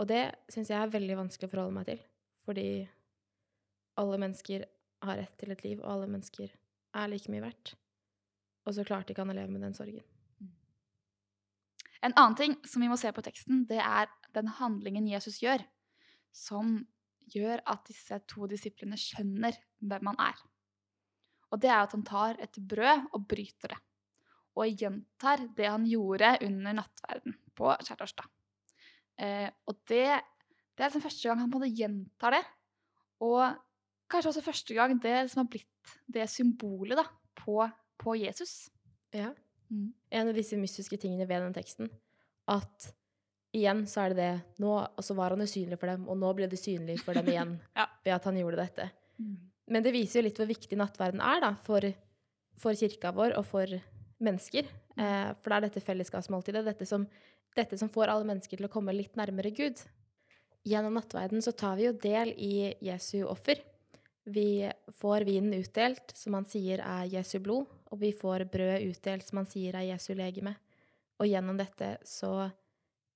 Og 0.00 0.08
det 0.10 0.24
syns 0.50 0.72
jeg 0.72 0.80
er 0.80 0.90
veldig 0.90 1.20
vanskelig 1.20 1.46
å 1.46 1.52
forholde 1.52 1.76
meg 1.76 1.86
til. 1.92 2.00
Fordi 2.48 2.66
alle 4.02 4.18
mennesker 4.18 4.64
har 5.06 5.20
rett 5.20 5.36
til 5.38 5.52
et 5.54 5.62
liv, 5.66 5.78
og 5.82 5.92
alle 5.92 6.08
mennesker 6.10 6.50
er 6.94 7.10
like 7.10 7.32
mye 7.32 7.44
verdt. 7.44 7.74
Og 8.66 8.76
så 8.76 8.84
klarte 8.86 9.12
ikke 9.12 9.24
han 9.24 9.32
å 9.32 9.36
leve 9.36 9.52
med 9.52 9.64
den 9.64 9.76
sorgen. 9.76 10.04
En 12.02 12.14
annen 12.18 12.38
ting 12.38 12.56
som 12.66 12.82
vi 12.82 12.90
må 12.90 12.98
se 12.98 13.12
på 13.14 13.22
teksten, 13.22 13.62
det 13.70 13.78
er 13.82 14.10
den 14.34 14.48
handlingen 14.58 15.06
Jesus 15.06 15.38
gjør, 15.42 15.62
som 16.34 16.80
gjør 17.30 17.62
at 17.70 17.84
disse 17.86 18.18
to 18.30 18.48
disiplene 18.50 18.98
skjønner 18.98 19.56
hvem 19.78 20.10
han 20.10 20.20
er. 20.30 20.42
Og 21.52 21.60
det 21.62 21.70
er 21.70 21.84
at 21.84 21.94
han 21.94 22.04
tar 22.06 22.40
et 22.42 22.58
brød 22.58 23.08
og 23.12 23.26
bryter 23.28 23.74
det. 23.74 23.80
Og 24.58 24.82
gjentar 24.82 25.46
det 25.56 25.68
han 25.68 25.84
gjorde 25.88 26.34
under 26.44 26.76
nattverden 26.80 27.36
på 27.56 27.70
skjærtorsdag. 27.86 28.28
Eh, 29.22 29.48
og 29.68 29.78
det, 29.88 30.08
det 30.74 30.82
er 30.82 30.90
liksom 30.90 31.04
første 31.04 31.28
gang 31.28 31.42
han 31.42 31.52
på 31.52 31.60
en 31.60 31.62
måte 31.62 31.76
gjentar 31.78 32.36
det. 32.36 32.42
Og 33.22 33.42
kanskje 34.12 34.32
også 34.32 34.44
første 34.44 34.76
gang 34.76 34.96
det 35.02 35.16
som 35.32 35.42
har 35.42 35.50
blitt 35.52 35.94
det 36.12 36.28
symbolet 36.30 37.00
da, 37.00 37.06
på, 37.42 37.58
på 38.00 38.16
Jesus. 38.20 38.70
Ja. 39.14 39.32
Mm. 39.72 39.92
En 40.12 40.30
av 40.30 40.36
disse 40.36 40.58
mystiske 40.60 40.98
tingene 41.00 41.26
ved 41.28 41.46
den 41.46 41.56
teksten, 41.56 41.88
at 42.52 42.92
igjen 43.56 43.84
så 43.88 44.04
er 44.04 44.12
det 44.12 44.18
det 44.18 44.60
Nå 44.64 44.72
og 44.80 45.04
så 45.04 45.14
var 45.16 45.34
han 45.34 45.44
usynlig 45.44 45.78
for 45.80 45.92
dem, 45.92 46.04
og 46.08 46.18
nå 46.20 46.32
ble 46.36 46.48
det 46.50 46.60
synlig 46.60 46.98
for 47.04 47.16
dem 47.16 47.28
igjen 47.32 47.56
Ja. 47.78 47.88
ved 48.04 48.14
at 48.16 48.28
han 48.28 48.38
gjorde 48.40 48.60
dette. 48.62 48.88
Mm. 49.20 49.34
Men 49.72 49.84
det 49.84 49.94
viser 49.94 50.20
jo 50.20 50.26
litt 50.28 50.40
hvor 50.40 50.50
viktig 50.50 50.78
nattverden 50.78 51.22
er 51.24 51.42
da, 51.44 51.52
for, 51.64 51.86
for 52.60 52.76
kirka 52.76 53.12
vår 53.16 53.36
og 53.38 53.46
for 53.48 53.76
mennesker. 54.22 54.68
Eh, 54.96 55.28
for 55.40 55.52
det 55.52 55.58
er 55.58 55.66
dette 55.68 55.84
fellesskapsmåltidet, 55.84 56.64
dette 56.66 56.88
som, 56.88 57.06
dette 57.56 57.78
som 57.80 57.90
får 57.92 58.12
alle 58.12 58.28
mennesker 58.28 58.60
til 58.60 58.68
å 58.68 58.72
komme 58.72 58.94
litt 58.96 59.16
nærmere 59.18 59.52
Gud. 59.54 59.80
Gjennom 60.68 60.94
nattverden 60.98 61.42
så 61.42 61.54
tar 61.56 61.78
vi 61.78 61.88
jo 61.88 61.94
del 61.98 62.34
i 62.36 62.72
Jesu 62.84 63.22
offer. 63.26 63.60
Vi 64.24 64.70
får 64.94 65.20
vinen 65.26 65.54
utdelt, 65.54 66.12
som 66.14 66.34
han 66.38 66.46
sier 66.46 66.82
er 66.84 67.08
Jesu 67.10 67.38
blod, 67.42 67.70
og 67.90 68.00
vi 68.00 68.12
får 68.14 68.46
brød 68.52 68.84
utdelt, 68.92 69.26
som 69.26 69.42
han 69.42 69.48
sier 69.50 69.76
er 69.78 69.88
Jesu 69.90 70.12
legeme. 70.14 70.54
Og 71.18 71.26
gjennom 71.26 71.58
dette 71.58 71.96
så 72.06 72.50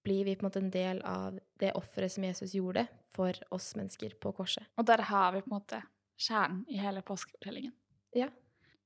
blir 0.06 0.26
vi 0.26 0.36
på 0.36 0.44
en 0.44 0.48
måte 0.48 0.62
en 0.62 0.70
del 0.70 1.02
av 1.06 1.38
det 1.58 1.72
offeret 1.78 2.12
som 2.12 2.26
Jesus 2.26 2.54
gjorde 2.54 2.86
for 3.14 3.38
oss 3.54 3.72
mennesker 3.78 4.14
på 4.22 4.32
korset. 4.36 4.66
Og 4.78 4.86
der 4.86 5.02
har 5.08 5.32
vi 5.34 5.42
på 5.42 5.50
en 5.50 5.56
måte 5.56 5.80
kjernen 6.18 6.64
i 6.70 6.78
hele 6.78 7.02
påskefortellingen. 7.06 7.74
Ja. 8.14 8.28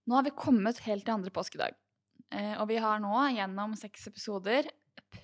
Nå 0.09 0.17
har 0.17 0.25
vi 0.27 0.33
kommet 0.37 0.81
helt 0.87 1.05
til 1.07 1.15
andre 1.15 1.33
påskedag. 1.35 1.77
Eh, 2.33 2.55
og 2.61 2.69
vi 2.71 2.79
har 2.81 3.03
nå 3.03 3.15
gjennom 3.35 3.77
seks 3.79 4.09
episoder 4.11 4.69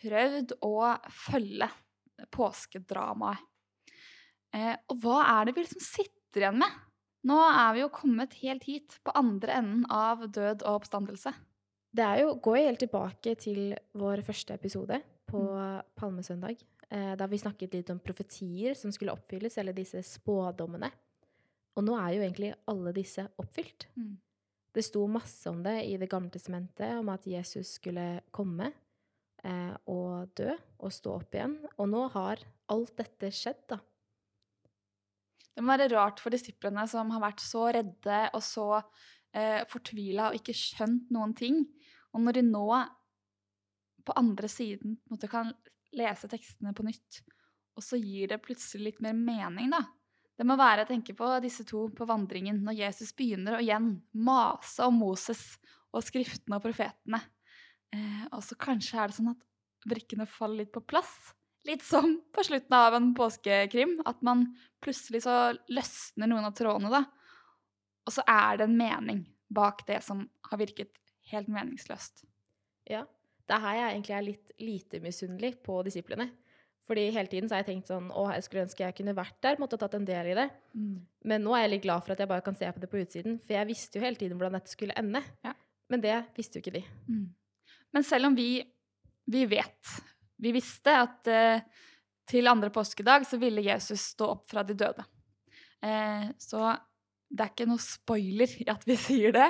prøvd 0.00 0.56
å 0.66 0.74
følge 1.12 1.68
påskedramaet. 2.34 3.40
Eh, 4.56 4.74
og 4.92 5.00
hva 5.02 5.22
er 5.36 5.48
det 5.48 5.56
vi 5.56 5.64
liksom 5.64 5.82
sitter 5.84 6.44
igjen 6.44 6.60
med? 6.60 6.82
Nå 7.26 7.36
er 7.42 7.74
vi 7.74 7.82
jo 7.82 7.90
kommet 7.90 8.36
helt 8.42 8.66
hit, 8.68 9.00
på 9.02 9.14
andre 9.18 9.58
enden 9.58 9.86
av 9.90 10.22
død 10.30 10.62
og 10.62 10.82
oppstandelse. 10.82 11.32
Det 11.96 12.04
er 12.04 12.22
jo, 12.22 12.34
går 12.42 12.58
jo 12.58 12.66
helt 12.68 12.82
tilbake 12.84 13.34
til 13.40 13.60
vår 13.96 14.22
første 14.26 14.54
episode 14.54 15.00
på 15.26 15.42
Palmesøndag, 15.98 16.60
eh, 16.90 17.14
da 17.18 17.26
vi 17.26 17.40
snakket 17.40 17.74
litt 17.74 17.90
om 17.90 18.02
profetier 18.02 18.76
som 18.78 18.92
skulle 18.94 19.14
oppfylles, 19.16 19.56
eller 19.58 19.74
disse 19.74 20.04
spådommene. 20.06 20.92
Og 21.76 21.84
nå 21.84 21.96
er 21.98 22.14
jo 22.14 22.22
egentlig 22.22 22.52
alle 22.70 22.94
disse 22.96 23.26
oppfylt. 23.40 23.88
Mm. 23.96 24.14
Det 24.76 24.84
sto 24.84 25.06
masse 25.08 25.48
om 25.50 25.62
det 25.64 25.80
i 25.88 25.96
Det 25.96 26.08
gamle 26.12 26.30
testamentet, 26.30 26.98
om 27.00 27.08
at 27.08 27.26
Jesus 27.26 27.78
skulle 27.80 28.20
komme 28.30 28.70
eh, 29.42 29.74
og 29.88 30.30
dø 30.36 30.52
og 30.78 30.92
stå 30.92 31.16
opp 31.16 31.34
igjen. 31.34 31.58
Og 31.80 31.88
nå 31.90 32.06
har 32.14 32.44
alt 32.72 32.96
dette 33.00 33.32
skjedd, 33.32 33.64
da. 33.72 33.80
Det 35.56 35.64
må 35.64 35.72
være 35.72 35.88
rart 35.94 36.20
for 36.20 36.34
disiplene 36.34 36.84
som 36.90 37.10
har 37.14 37.22
vært 37.22 37.40
så 37.40 37.64
redde 37.72 38.18
og 38.36 38.42
så 38.44 38.66
eh, 38.76 39.62
fortvila 39.70 40.30
og 40.30 40.36
ikke 40.36 40.54
skjønt 40.56 41.08
noen 41.14 41.32
ting. 41.36 41.62
Og 42.12 42.20
når 42.24 42.38
de 42.38 42.44
nå 42.50 42.66
på 44.06 44.14
andre 44.20 44.50
siden 44.52 44.98
måtte, 45.10 45.30
kan 45.32 45.54
lese 45.96 46.28
tekstene 46.30 46.74
på 46.76 46.84
nytt, 46.86 47.22
og 47.76 47.84
så 47.84 47.98
gir 48.00 48.30
det 48.30 48.42
plutselig 48.44 48.90
litt 48.90 49.00
mer 49.04 49.16
mening, 49.16 49.72
da. 49.72 49.82
Det 50.36 50.44
må 50.44 50.58
være 50.60 50.84
å 50.84 50.88
tenke 50.88 51.14
på 51.16 51.28
disse 51.40 51.64
to 51.64 51.86
på 51.96 52.06
vandringen, 52.08 52.60
når 52.64 52.76
Jesus 52.82 53.14
begynner 53.16 53.56
å 53.56 53.62
igjen 53.64 53.94
mase 54.12 54.84
om 54.84 54.98
Moses 55.00 55.42
og 55.96 56.04
skriftene 56.04 56.58
og 56.58 56.64
profetene. 56.66 57.22
Eh, 57.96 58.24
og 58.28 58.42
så 58.44 58.58
kanskje 58.60 59.00
er 59.00 59.08
det 59.08 59.16
sånn 59.16 59.32
at 59.32 59.46
brikkene 59.88 60.28
faller 60.28 60.64
litt 60.64 60.74
på 60.74 60.84
plass. 60.84 61.14
Litt 61.66 61.82
som 61.82 62.20
på 62.34 62.44
slutten 62.46 62.76
av 62.76 62.94
en 62.94 63.10
påskekrim, 63.16 63.98
at 64.06 64.20
man 64.26 64.46
plutselig 64.84 65.24
så 65.24 65.36
løsner 65.72 66.30
noen 66.30 66.46
av 66.46 66.54
trådene, 66.56 66.92
da. 66.92 67.02
Og 68.06 68.14
så 68.14 68.22
er 68.30 68.60
det 68.60 68.68
en 68.68 68.78
mening 68.78 69.24
bak 69.50 69.82
det 69.88 69.98
som 70.06 70.24
har 70.50 70.60
virket 70.60 70.94
helt 71.32 71.50
meningsløst. 71.50 72.24
Ja. 72.86 73.04
Det 73.46 73.54
er 73.54 73.62
her 73.62 73.78
jeg 73.78 73.94
egentlig 73.94 74.14
er 74.16 74.26
litt 74.26 74.52
lite 74.62 75.00
misunnelig 75.02 75.52
på 75.66 75.78
disiplene. 75.86 76.28
Fordi 76.86 77.08
hele 77.10 77.30
tiden 77.30 77.48
så 77.48 77.56
har 77.56 77.64
jeg 77.64 77.70
tenkt 77.72 77.90
sånn 77.90 78.12
Å, 78.14 78.28
jeg 78.36 78.44
skulle 78.46 78.62
ønske 78.66 78.84
jeg 78.84 78.94
kunne 79.00 79.14
vært 79.16 79.38
der, 79.42 79.58
måtte 79.58 79.74
ha 79.74 79.82
tatt 79.82 79.96
en 79.98 80.06
del 80.06 80.30
i 80.30 80.36
det. 80.38 80.46
Men 81.26 81.42
nå 81.42 81.54
er 81.54 81.64
jeg 81.64 81.72
litt 81.74 81.86
glad 81.86 82.04
for 82.06 82.14
at 82.14 82.22
jeg 82.22 82.30
bare 82.30 82.44
kan 82.46 82.58
se 82.58 82.70
på 82.70 82.82
det 82.82 82.90
på 82.92 83.00
utsiden, 83.02 83.40
for 83.42 83.56
jeg 83.58 83.70
visste 83.70 83.98
jo 83.98 84.04
hele 84.06 84.18
tiden 84.20 84.38
hvordan 84.38 84.58
dette 84.58 84.70
skulle 84.70 84.94
ende. 84.98 85.22
Ja. 85.46 85.54
Men 85.90 86.02
det 86.02 86.14
visste 86.38 86.58
jo 86.58 86.64
ikke 86.64 86.76
de. 86.78 86.84
Mm. 87.10 87.26
Men 87.94 88.06
selv 88.06 88.30
om 88.30 88.38
vi, 88.38 88.50
vi 89.30 89.44
vet, 89.50 89.96
vi 90.42 90.52
visste 90.54 90.94
at 91.00 91.30
eh, 91.32 91.64
til 92.26 92.50
andre 92.50 92.70
påskedag 92.74 93.26
så 93.28 93.38
ville 93.40 93.64
Jesus 93.64 94.12
stå 94.14 94.32
opp 94.34 94.50
fra 94.50 94.64
de 94.66 94.76
døde. 94.78 95.04
Eh, 95.84 96.28
så 96.38 96.72
det 97.26 97.42
er 97.42 97.52
ikke 97.52 97.68
noe 97.68 97.82
spoiler 97.82 98.52
i 98.62 98.66
at 98.70 98.84
vi 98.86 98.96
sier 99.06 99.34
det. 99.36 99.48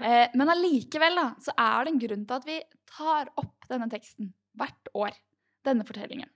Eh, 0.00 0.26
men 0.34 0.52
allikevel 0.52 1.20
da, 1.20 1.28
så 1.42 1.54
er 1.54 1.86
det 1.86 1.94
en 1.94 2.02
grunn 2.06 2.26
til 2.26 2.40
at 2.40 2.48
vi 2.48 2.58
tar 2.96 3.32
opp 3.42 3.70
denne 3.70 3.88
teksten 3.92 4.32
hvert 4.56 4.92
år. 4.96 5.16
Denne 5.66 5.86
fortellingen. 5.86 6.30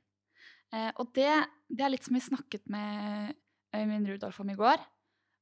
Eh, 0.74 0.90
og 0.98 1.12
det, 1.14 1.30
det 1.70 1.84
er 1.86 1.92
litt 1.94 2.06
som 2.06 2.16
vi 2.18 2.24
snakket 2.24 2.66
med 2.70 3.36
Øyvind 3.76 4.10
Rudolf 4.10 4.40
om 4.42 4.50
i 4.50 4.58
går. 4.58 4.82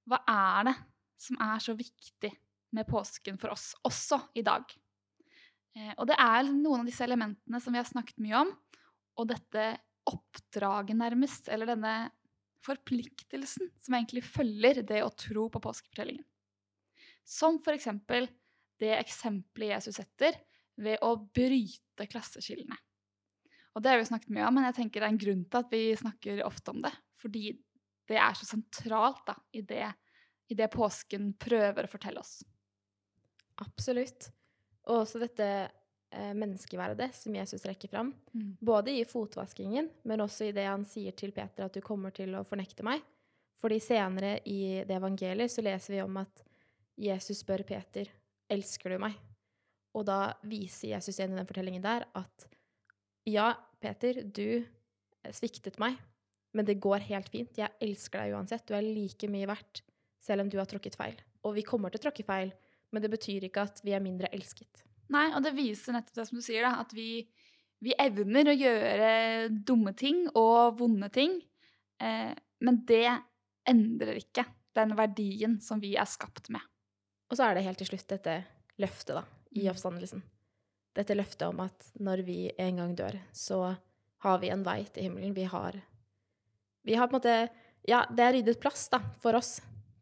Hva 0.09 0.21
er 0.29 0.69
det 0.71 0.77
som 1.21 1.41
er 1.43 1.61
så 1.61 1.75
viktig 1.77 2.31
med 2.77 2.89
påsken 2.89 3.39
for 3.41 3.53
oss, 3.55 3.73
også 3.89 4.21
i 4.37 4.45
dag? 4.45 4.69
Eh, 5.77 5.93
og 5.97 6.09
det 6.11 6.17
er 6.21 6.49
noen 6.49 6.83
av 6.83 6.89
disse 6.89 7.05
elementene 7.05 7.61
som 7.63 7.75
vi 7.75 7.81
har 7.81 7.89
snakket 7.89 8.23
mye 8.23 8.45
om, 8.45 8.55
og 9.19 9.29
dette 9.33 9.69
oppdraget 10.09 10.97
nærmest, 10.97 11.51
eller 11.53 11.69
denne 11.69 11.95
forpliktelsen 12.65 13.71
som 13.83 13.97
egentlig 13.97 14.25
følger 14.27 14.83
det 14.87 15.03
å 15.05 15.15
tro 15.15 15.47
på 15.53 15.63
påskefortellingen. 15.63 16.25
Som 17.29 17.61
for 17.65 17.77
eksempel 17.77 18.29
det 18.81 18.95
eksempelet 18.97 19.77
Jesus 19.77 19.99
setter 19.99 20.39
ved 20.79 21.03
å 21.05 21.15
bryte 21.35 22.07
klasseskillene. 22.09 22.77
Og 23.75 23.83
det 23.83 23.93
har 23.93 24.01
vi 24.01 24.09
snakket 24.09 24.33
mye 24.35 24.47
om, 24.49 24.57
men 24.57 24.67
jeg 24.69 24.79
tenker 24.79 25.03
det 25.03 25.09
er 25.09 25.15
en 25.15 25.23
grunn 25.23 25.45
til 25.47 25.61
at 25.61 25.73
vi 25.75 25.83
snakker 25.99 26.45
ofte 26.47 26.73
om 26.73 26.81
det. 26.83 26.93
Fordi 27.21 27.53
det 28.09 28.19
er 28.19 28.39
så 28.39 28.49
sentralt 28.49 29.25
da, 29.29 29.37
i 29.55 29.63
det, 29.67 29.85
i 30.49 30.57
det 30.59 30.71
påsken 30.73 31.33
prøver 31.39 31.87
å 31.87 31.93
fortelle 31.93 32.23
oss. 32.23 32.41
Absolutt. 33.63 34.31
Og 34.89 35.03
også 35.03 35.21
dette 35.23 35.47
eh, 35.47 36.33
menneskeverdet 36.35 37.11
som 37.17 37.37
Jesus 37.37 37.63
trekker 37.65 37.93
fram. 37.93 38.13
Mm. 38.33 38.57
Både 38.61 38.95
i 38.97 39.05
fotvaskingen, 39.09 39.91
men 40.09 40.25
også 40.25 40.49
i 40.49 40.55
det 40.57 40.67
han 40.69 40.87
sier 40.89 41.17
til 41.17 41.35
Peter 41.37 41.67
at 41.67 41.77
du 41.77 41.85
kommer 41.85 42.15
til 42.15 42.35
å 42.39 42.45
fornekte 42.49 42.87
meg. 42.87 43.05
Fordi 43.59 43.81
senere 43.83 44.39
i 44.47 44.85
det 44.87 44.97
evangeliet 44.97 45.53
så 45.53 45.65
leser 45.67 45.97
vi 45.97 46.05
om 46.05 46.21
at 46.21 46.45
Jesus 46.99 47.43
spør 47.43 47.65
Peter, 47.67 48.09
elsker 48.51 48.95
du 48.95 49.03
meg? 49.03 49.17
Og 49.99 50.07
da 50.07 50.35
viser 50.47 50.93
Jesus 50.95 51.19
igjen 51.19 51.35
i 51.35 51.41
den 51.41 51.49
fortellingen 51.49 51.83
der 51.85 52.07
at 52.19 52.47
ja, 53.29 53.53
Peter, 53.83 54.23
du 54.23 54.65
sviktet 55.35 55.79
meg, 55.83 55.99
men 56.57 56.67
det 56.67 56.79
går 56.81 57.05
helt 57.11 57.29
fint. 57.33 57.59
Jeg 57.59 57.75
elsker 57.85 58.23
deg 58.23 58.37
uansett. 58.39 58.65
Du 58.69 58.77
er 58.77 58.87
like 58.87 59.29
mye 59.31 59.49
verdt, 59.51 59.83
selv 60.25 60.45
om 60.45 60.51
du 60.51 60.57
har 60.61 60.69
tråkket 60.71 60.97
feil. 60.99 61.19
Og 61.45 61.59
vi 61.59 61.67
kommer 61.67 61.93
til 61.93 62.01
å 62.01 62.07
tråkke 62.07 62.25
feil, 62.27 62.55
men 62.93 63.03
det 63.05 63.11
betyr 63.13 63.45
ikke 63.49 63.65
at 63.69 63.81
vi 63.85 63.93
er 63.97 64.01
mindre 64.05 64.31
elsket. 64.33 64.85
Nei, 65.13 65.27
og 65.35 65.43
det 65.45 65.55
viser 65.57 65.93
nettopp 65.97 66.15
det 66.21 66.27
som 66.29 66.39
du 66.39 66.45
sier, 66.45 66.63
da, 66.67 66.81
at 66.83 66.93
vi, 66.93 67.23
vi 67.85 67.95
evner 67.99 68.51
å 68.51 68.57
gjøre 68.59 69.13
dumme 69.65 69.95
ting 69.97 70.27
og 70.37 70.79
vonde 70.81 71.09
ting, 71.15 71.39
eh, 72.01 72.35
men 72.61 72.81
det 72.89 73.07
endrer 73.69 74.21
ikke 74.21 74.45
den 74.77 74.95
verdien 74.99 75.61
som 75.65 75.81
vi 75.81 75.95
er 75.97 76.09
skapt 76.09 76.51
med. 76.55 76.61
Og 77.31 77.37
så 77.37 77.49
er 77.49 77.55
det 77.59 77.65
helt 77.67 77.79
til 77.81 77.91
slutt 77.91 78.09
dette 78.09 78.41
løftet 78.81 79.17
da, 79.17 79.25
i 79.53 79.65
Mm. 79.65 79.71
oppstandelsen. 79.73 80.23
Dette 80.95 81.15
løftet 81.17 81.49
om 81.49 81.61
at 81.61 81.91
når 82.01 82.25
vi 82.25 82.51
en 82.59 82.77
gang 82.77 82.95
dør, 82.97 83.19
så 83.33 83.77
har 84.25 84.39
vi 84.43 84.49
en 84.51 84.65
vei 84.65 84.83
til 84.85 85.05
himmelen. 85.09 85.35
Vi 85.35 85.45
har, 85.45 85.77
vi 86.85 86.95
har 86.95 87.09
på 87.09 87.17
en 87.17 87.21
måte 87.21 87.51
Ja, 87.89 88.05
det 88.11 88.21
er 88.21 88.33
ryddet 88.35 88.61
plass 88.61 88.89
da, 88.91 88.99
for 89.23 89.33
oss 89.39 89.61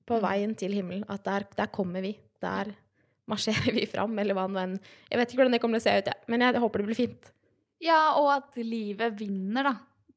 på 0.09 0.17
Mm. 0.17 0.23
veien 0.23 0.55
til 0.57 0.73
himmelen. 0.73 1.05
At 1.09 1.23
der, 1.25 1.45
der 1.57 1.67
kommer 1.67 2.01
vi. 2.03 2.17
Der 2.43 2.73
marsjerer 3.31 3.75
vi 3.75 3.87
fram, 3.91 4.15
eller 4.19 4.37
hva 4.37 4.47
nå 4.51 4.63
enn 4.63 4.77
Jeg 4.79 5.21
vet 5.21 5.33
ikke 5.33 5.43
hvordan 5.43 5.57
det 5.57 5.63
kommer 5.63 5.81
til 5.81 5.87
å 5.87 5.89
se 5.89 6.03
ut, 6.03 6.11
ja. 6.13 6.17
men 6.31 6.45
jeg 6.45 6.63
håper 6.63 6.83
det 6.83 6.89
blir 6.91 7.01
fint. 7.01 7.33
Ja, 7.83 8.01
og 8.21 8.31
at 8.33 8.57
livet 8.61 9.19
vinner, 9.19 9.71
da. 9.71 9.75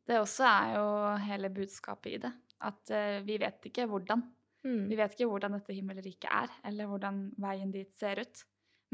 Det 0.10 0.20
også 0.22 0.46
er 0.48 0.76
jo 0.78 0.86
hele 1.26 1.52
budskapet 1.54 2.16
i 2.16 2.22
det. 2.24 2.32
At 2.66 2.94
uh, 2.94 3.20
vi 3.26 3.38
vet 3.42 3.68
ikke 3.70 3.86
hvordan. 3.90 4.24
Mm. 4.66 4.88
Vi 4.90 4.98
vet 5.00 5.16
ikke 5.16 5.30
hvordan 5.30 5.56
dette 5.58 5.76
himmelriket 5.76 6.30
er, 6.32 6.52
eller 6.68 6.90
hvordan 6.90 7.28
veien 7.40 7.72
dit 7.76 7.92
ser 8.00 8.24
ut. 8.24 8.44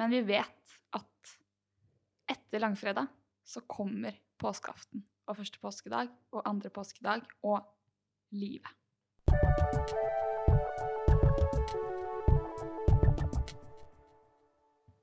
Men 0.01 0.11
vi 0.11 0.21
vet 0.27 0.75
at 0.97 1.35
etter 2.35 2.61
langfredag 2.61 3.07
så 3.45 3.63
kommer 3.69 4.17
påskeaften 4.41 5.05
og 5.25 5.39
første 5.39 5.61
påskedag 5.61 6.11
og 6.35 6.45
andre 6.49 6.69
påskedag 6.73 7.25
og 7.47 7.61
livet. 8.35 8.69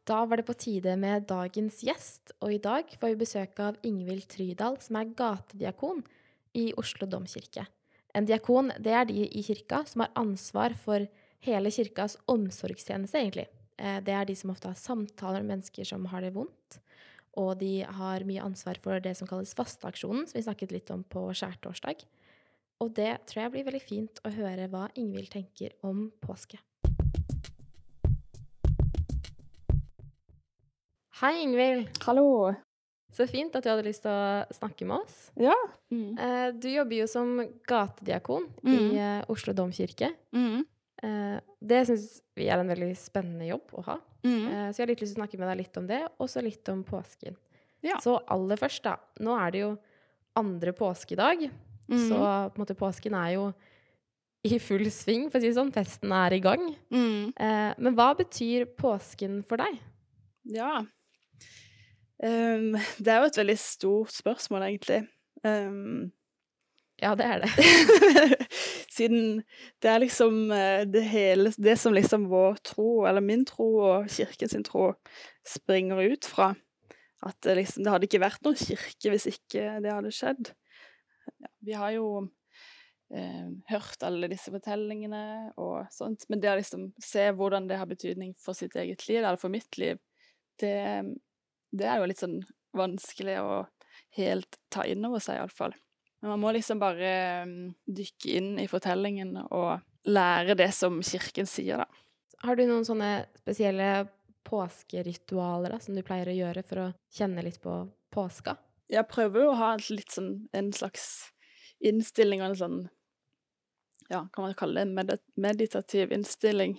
Da 0.05 0.25
var 0.27 0.37
det 0.41 0.49
på 0.49 0.57
tide 0.59 0.97
med 0.99 1.29
dagens 1.31 1.79
gjest, 1.87 2.33
og 2.43 2.51
i 2.51 2.59
dag 2.63 2.89
får 2.99 3.13
vi 3.13 3.21
besøk 3.21 3.61
av 3.63 3.77
Ingvild 3.87 4.27
Trydal, 4.33 4.81
som 4.83 4.99
er 4.99 5.13
gatediakon 5.15 6.03
i 6.59 6.73
Oslo 6.81 7.07
domkirke. 7.07 7.69
En 8.13 8.27
diakon 8.27 8.73
det 8.83 8.93
er 8.93 9.07
de 9.09 9.23
i 9.25 9.43
kirka 9.47 9.85
som 9.89 10.03
har 10.03 10.11
ansvar 10.19 10.75
for 10.75 11.07
hele 11.47 11.71
kirkas 11.71 12.19
omsorgstjeneste, 12.31 13.21
egentlig. 13.21 13.47
Eh, 13.79 14.01
Det 14.01 14.13
er 14.13 14.25
de 14.27 14.35
som 14.35 14.51
ofte 14.51 14.69
har 14.69 14.75
samtaler 14.75 15.43
med 15.43 15.57
mennesker 15.57 15.85
som 15.87 16.05
har 16.07 16.21
det 16.21 16.35
vondt. 16.35 16.81
Og 17.39 17.59
de 17.59 17.83
har 17.83 18.25
mye 18.25 18.43
ansvar 18.43 18.77
for 18.83 19.01
det 19.01 19.17
som 19.17 19.29
kalles 19.29 19.55
fasteaksjonen, 19.55 20.27
som 20.27 20.37
vi 20.37 20.43
snakket 20.43 20.73
litt 20.73 20.91
om 20.91 21.05
på 21.05 21.31
skjærtorsdag. 21.33 22.05
Og 22.81 22.93
det 22.93 23.27
tror 23.27 23.45
jeg 23.45 23.53
blir 23.53 23.65
veldig 23.65 23.83
fint 23.83 24.21
å 24.27 24.35
høre 24.35 24.69
hva 24.69 24.91
Ingvild 24.99 25.31
tenker 25.31 25.73
om 25.83 26.11
påske. 26.21 26.59
Hei, 31.23 31.43
Ingvild. 31.45 31.89
Hallo. 32.07 32.53
Så 33.13 33.27
fint 33.29 33.55
at 33.55 33.65
du 33.65 33.69
hadde 33.71 33.85
lyst 33.87 34.03
til 34.07 34.11
å 34.11 34.55
snakke 34.57 34.87
med 34.89 35.05
oss. 35.05 35.17
Ja. 35.39 35.55
Mm. 35.93 36.17
Eh, 36.19 36.49
Du 36.59 36.69
jobber 36.73 36.97
jo 37.03 37.07
som 37.07 37.35
gatediakon 37.69 38.49
Mm. 38.65 38.73
i 38.79 38.97
eh, 38.99 39.25
Oslo 39.29 39.53
domkirke. 39.53 40.15
Mm. 40.35 40.65
Eh, 41.03 41.41
Det 41.63 41.87
syns 41.87 42.23
vi 42.35 42.49
er 42.49 42.59
en 42.59 42.69
veldig 42.69 42.97
spennende 42.97 43.47
jobb 43.49 43.71
å 43.75 43.85
ha. 43.85 43.99
Mm. 44.25 44.47
Eh, 44.49 44.69
Så 44.73 44.77
jeg 44.79 44.87
har 44.87 44.87
litt 44.95 45.01
lyst 45.01 45.15
til 45.15 45.23
å 45.23 45.27
snakke 45.27 45.39
med 45.39 45.49
deg 45.49 45.59
litt 45.59 45.77
om 45.77 45.87
det, 45.87 46.09
og 46.19 46.29
så 46.29 46.43
litt 46.43 46.69
om 46.69 46.83
påsken. 46.85 47.37
Ja. 47.83 47.99
Så 48.01 48.19
aller 48.29 48.57
først, 48.57 48.83
da. 48.83 48.97
Nå 49.21 49.37
er 49.47 49.51
det 49.51 49.61
jo 49.61 49.79
andre 50.37 50.73
påskedag, 50.73 51.51
Mm. 51.89 52.09
så 52.09 52.51
på 52.51 52.57
en 52.59 52.65
måte 52.67 52.75
påsken 52.79 53.15
er 53.15 53.35
jo 53.35 53.55
i 54.45 54.59
full 54.59 54.87
sving, 54.91 55.31
for 55.31 55.39
å 55.39 55.41
si 55.43 55.49
det 55.49 55.55
sånn. 55.57 55.73
Festen 55.73 56.11
er 56.11 56.33
i 56.33 56.41
gang. 56.41 56.75
Mm. 56.91 57.33
Eh, 57.37 57.75
Men 57.79 57.95
hva 57.95 58.15
betyr 58.17 58.65
påsken 58.75 59.45
for 59.45 59.57
deg? 59.59 59.79
Ja. 60.47 60.85
Ehm, 62.23 62.75
det 63.03 63.13
er 63.13 63.23
jo 63.23 63.31
et 63.31 63.39
veldig 63.43 63.59
stort 63.59 64.19
spørsmål, 64.19 64.69
egentlig. 64.71 65.05
Um, 65.45 66.13
Ja, 67.03 67.17
det 67.19 67.25
er 67.27 67.41
det. 67.43 67.49
siden 68.97 69.41
det 69.83 69.89
er 69.91 69.99
liksom 69.99 70.53
eh, 70.55 70.85
det 70.87 71.03
hele 71.11 71.51
Det 71.57 71.75
som 71.81 71.95
liksom 71.97 72.29
vår 72.31 72.61
tro, 72.63 73.07
eller 73.09 73.25
min 73.25 73.43
tro 73.49 73.67
og 73.83 74.11
kirken 74.13 74.49
sin 74.49 74.63
tro, 74.63 74.93
springer 75.43 75.99
ut 75.99 76.25
fra. 76.25 76.53
At 77.27 77.41
det 77.43 77.57
liksom 77.59 77.83
Det 77.83 77.95
hadde 77.95 78.07
ikke 78.07 78.23
vært 78.23 78.45
noen 78.47 78.61
kirke 78.61 79.11
hvis 79.11 79.27
ikke 79.33 79.81
det 79.83 79.91
hadde 79.91 80.15
skjedd. 80.15 80.53
Ja, 81.43 81.51
vi 81.67 81.75
har 81.79 81.91
jo 81.97 82.07
eh, 83.15 83.51
hørt 83.73 84.07
alle 84.07 84.31
disse 84.31 84.55
fortellingene 84.55 85.53
og 85.57 85.91
sånt, 85.91 86.29
men 86.31 86.43
det 86.43 86.53
å 86.53 86.57
liksom 86.61 86.93
se 87.03 87.29
hvordan 87.35 87.67
det 87.71 87.83
har 87.83 87.91
betydning 87.91 88.35
for 88.39 88.59
sitt 88.59 88.79
eget 88.79 89.09
liv, 89.09 89.25
eller 89.25 89.41
for 89.43 89.51
mitt 89.51 89.79
liv, 89.79 89.99
det, 90.63 91.03
det 91.73 91.89
er 91.89 92.01
jo 92.01 92.09
litt 92.11 92.21
sånn 92.23 92.41
vanskelig 92.77 93.39
å 93.43 93.63
helt 94.17 94.59
ta 94.73 94.85
inn 94.89 95.05
over 95.09 95.23
seg, 95.23 95.41
iallfall. 95.41 95.75
Men 96.23 96.35
man 96.35 96.43
må 96.45 96.53
liksom 96.55 96.81
bare 96.83 97.13
mm, 97.49 97.73
dykke 97.99 98.37
inn 98.39 98.53
i 98.63 98.69
fortellingen 98.71 99.35
og 99.49 99.81
lære 100.07 100.57
det 100.59 100.71
som 100.77 101.01
kirken 101.05 101.49
sier, 101.51 101.83
da. 101.83 101.89
Har 102.43 102.59
du 102.59 102.65
noen 102.67 102.87
sånne 102.87 103.25
spesielle 103.39 104.07
påskeritualer 104.47 105.77
da, 105.77 105.79
som 105.83 105.95
du 105.95 106.03
pleier 106.07 106.31
å 106.31 106.37
gjøre 106.37 106.65
for 106.67 106.83
å 106.83 106.89
kjenne 107.15 107.45
litt 107.47 107.61
på 107.63 107.77
påska? 108.15 108.57
Jeg 108.93 109.09
prøver 109.11 109.47
jo 109.47 109.53
å 109.53 109.61
ha 109.61 109.71
litt 109.95 110.11
sånn, 110.13 110.49
en 110.53 110.73
slags 110.75 111.07
innstilling 111.83 112.43
og 112.43 112.53
en 112.53 112.59
sånn 112.59 112.83
ja, 114.11 114.27
kan 114.35 114.45
man 114.45 114.57
kalle 114.59 114.77
det 114.77 114.83
en 114.85 114.95
med 114.95 115.13
meditativ 115.41 116.11
innstilling, 116.13 116.75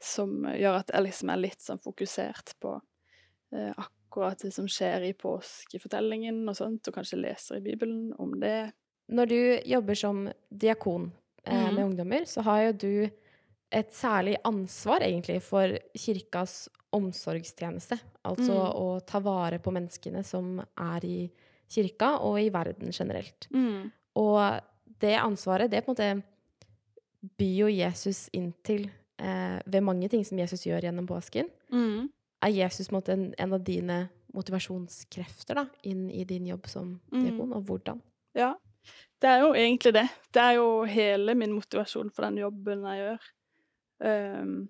som 0.00 0.46
gjør 0.56 0.78
at 0.78 0.92
jeg 0.94 1.04
liksom 1.04 1.32
er 1.34 1.42
litt 1.42 1.60
sånn 1.60 1.82
fokusert 1.84 2.54
på 2.62 2.78
eh, 3.52 3.74
akkurat 3.74 3.97
det 4.42 4.52
som 4.54 4.66
skjer 4.66 5.04
i 5.08 5.12
påskefortellingen 5.12 6.42
og 6.48 6.56
sånt, 6.56 6.88
og 6.88 6.94
kanskje 6.94 7.20
leser 7.22 7.56
i 7.56 7.60
Bibelen 7.60 8.12
om 8.18 8.34
det. 8.40 8.72
Når 9.10 9.28
du 9.30 9.38
jobber 9.70 9.94
som 9.96 10.28
diakon 10.52 11.12
eh, 11.44 11.54
Mhm. 11.68 11.74
med 11.74 11.84
ungdommer, 11.84 12.26
så 12.26 12.42
har 12.42 12.60
jo 12.66 12.72
du 12.72 13.10
et 13.72 13.90
særlig 13.92 14.36
ansvar 14.44 15.00
egentlig 15.00 15.42
for 15.42 15.68
kirkas 15.96 16.68
omsorgstjeneste. 16.92 17.98
Altså 18.24 18.52
Mm. 18.52 18.74
å 18.74 19.06
ta 19.06 19.18
vare 19.20 19.58
på 19.58 19.70
menneskene 19.72 20.24
som 20.24 20.58
er 20.76 21.00
i 21.04 21.30
kirka 21.68 22.18
og 22.20 22.38
i 22.40 22.48
verden 22.50 22.90
generelt. 22.92 23.46
Og 24.16 24.60
det 25.00 25.18
ansvaret, 25.18 25.70
det 25.70 25.84
på 25.86 25.90
en 25.90 25.94
måte 25.94 26.22
byr 27.38 27.56
jo 27.58 27.66
Jesus 27.68 28.28
inn 28.32 28.52
til 28.64 28.90
eh, 29.20 29.60
ved 29.66 29.82
mange 29.82 30.08
ting 30.08 30.24
som 30.24 30.38
Jesus 30.38 30.62
gjør 30.64 30.80
gjennom 30.82 31.06
påsken. 31.06 31.48
Er 32.44 32.54
Jesus 32.54 32.90
måtte, 32.94 33.12
en, 33.12 33.34
en, 33.38 33.52
av 33.52 33.64
dine 33.66 34.08
motivasjonskrefter 34.36 35.58
da, 35.58 35.66
inn 35.82 36.06
i 36.10 36.24
din 36.28 36.46
jobb 36.46 36.68
som 36.70 37.00
Mm. 37.12 37.24
diakon, 37.24 37.52
og 37.52 37.64
hvordan? 37.66 38.02
Ja, 38.36 38.54
det 39.20 39.28
er 39.28 39.40
jo 39.42 39.54
egentlig 39.54 39.94
det. 39.94 40.08
Det 40.32 40.42
er 40.42 40.52
jo 40.60 40.84
hele 40.84 41.34
min 41.34 41.52
motivasjon 41.56 42.10
for 42.14 42.28
den 42.28 42.38
jobben 42.38 42.84
jeg 42.86 43.00
gjør. 43.02 43.26
Um, 43.98 44.68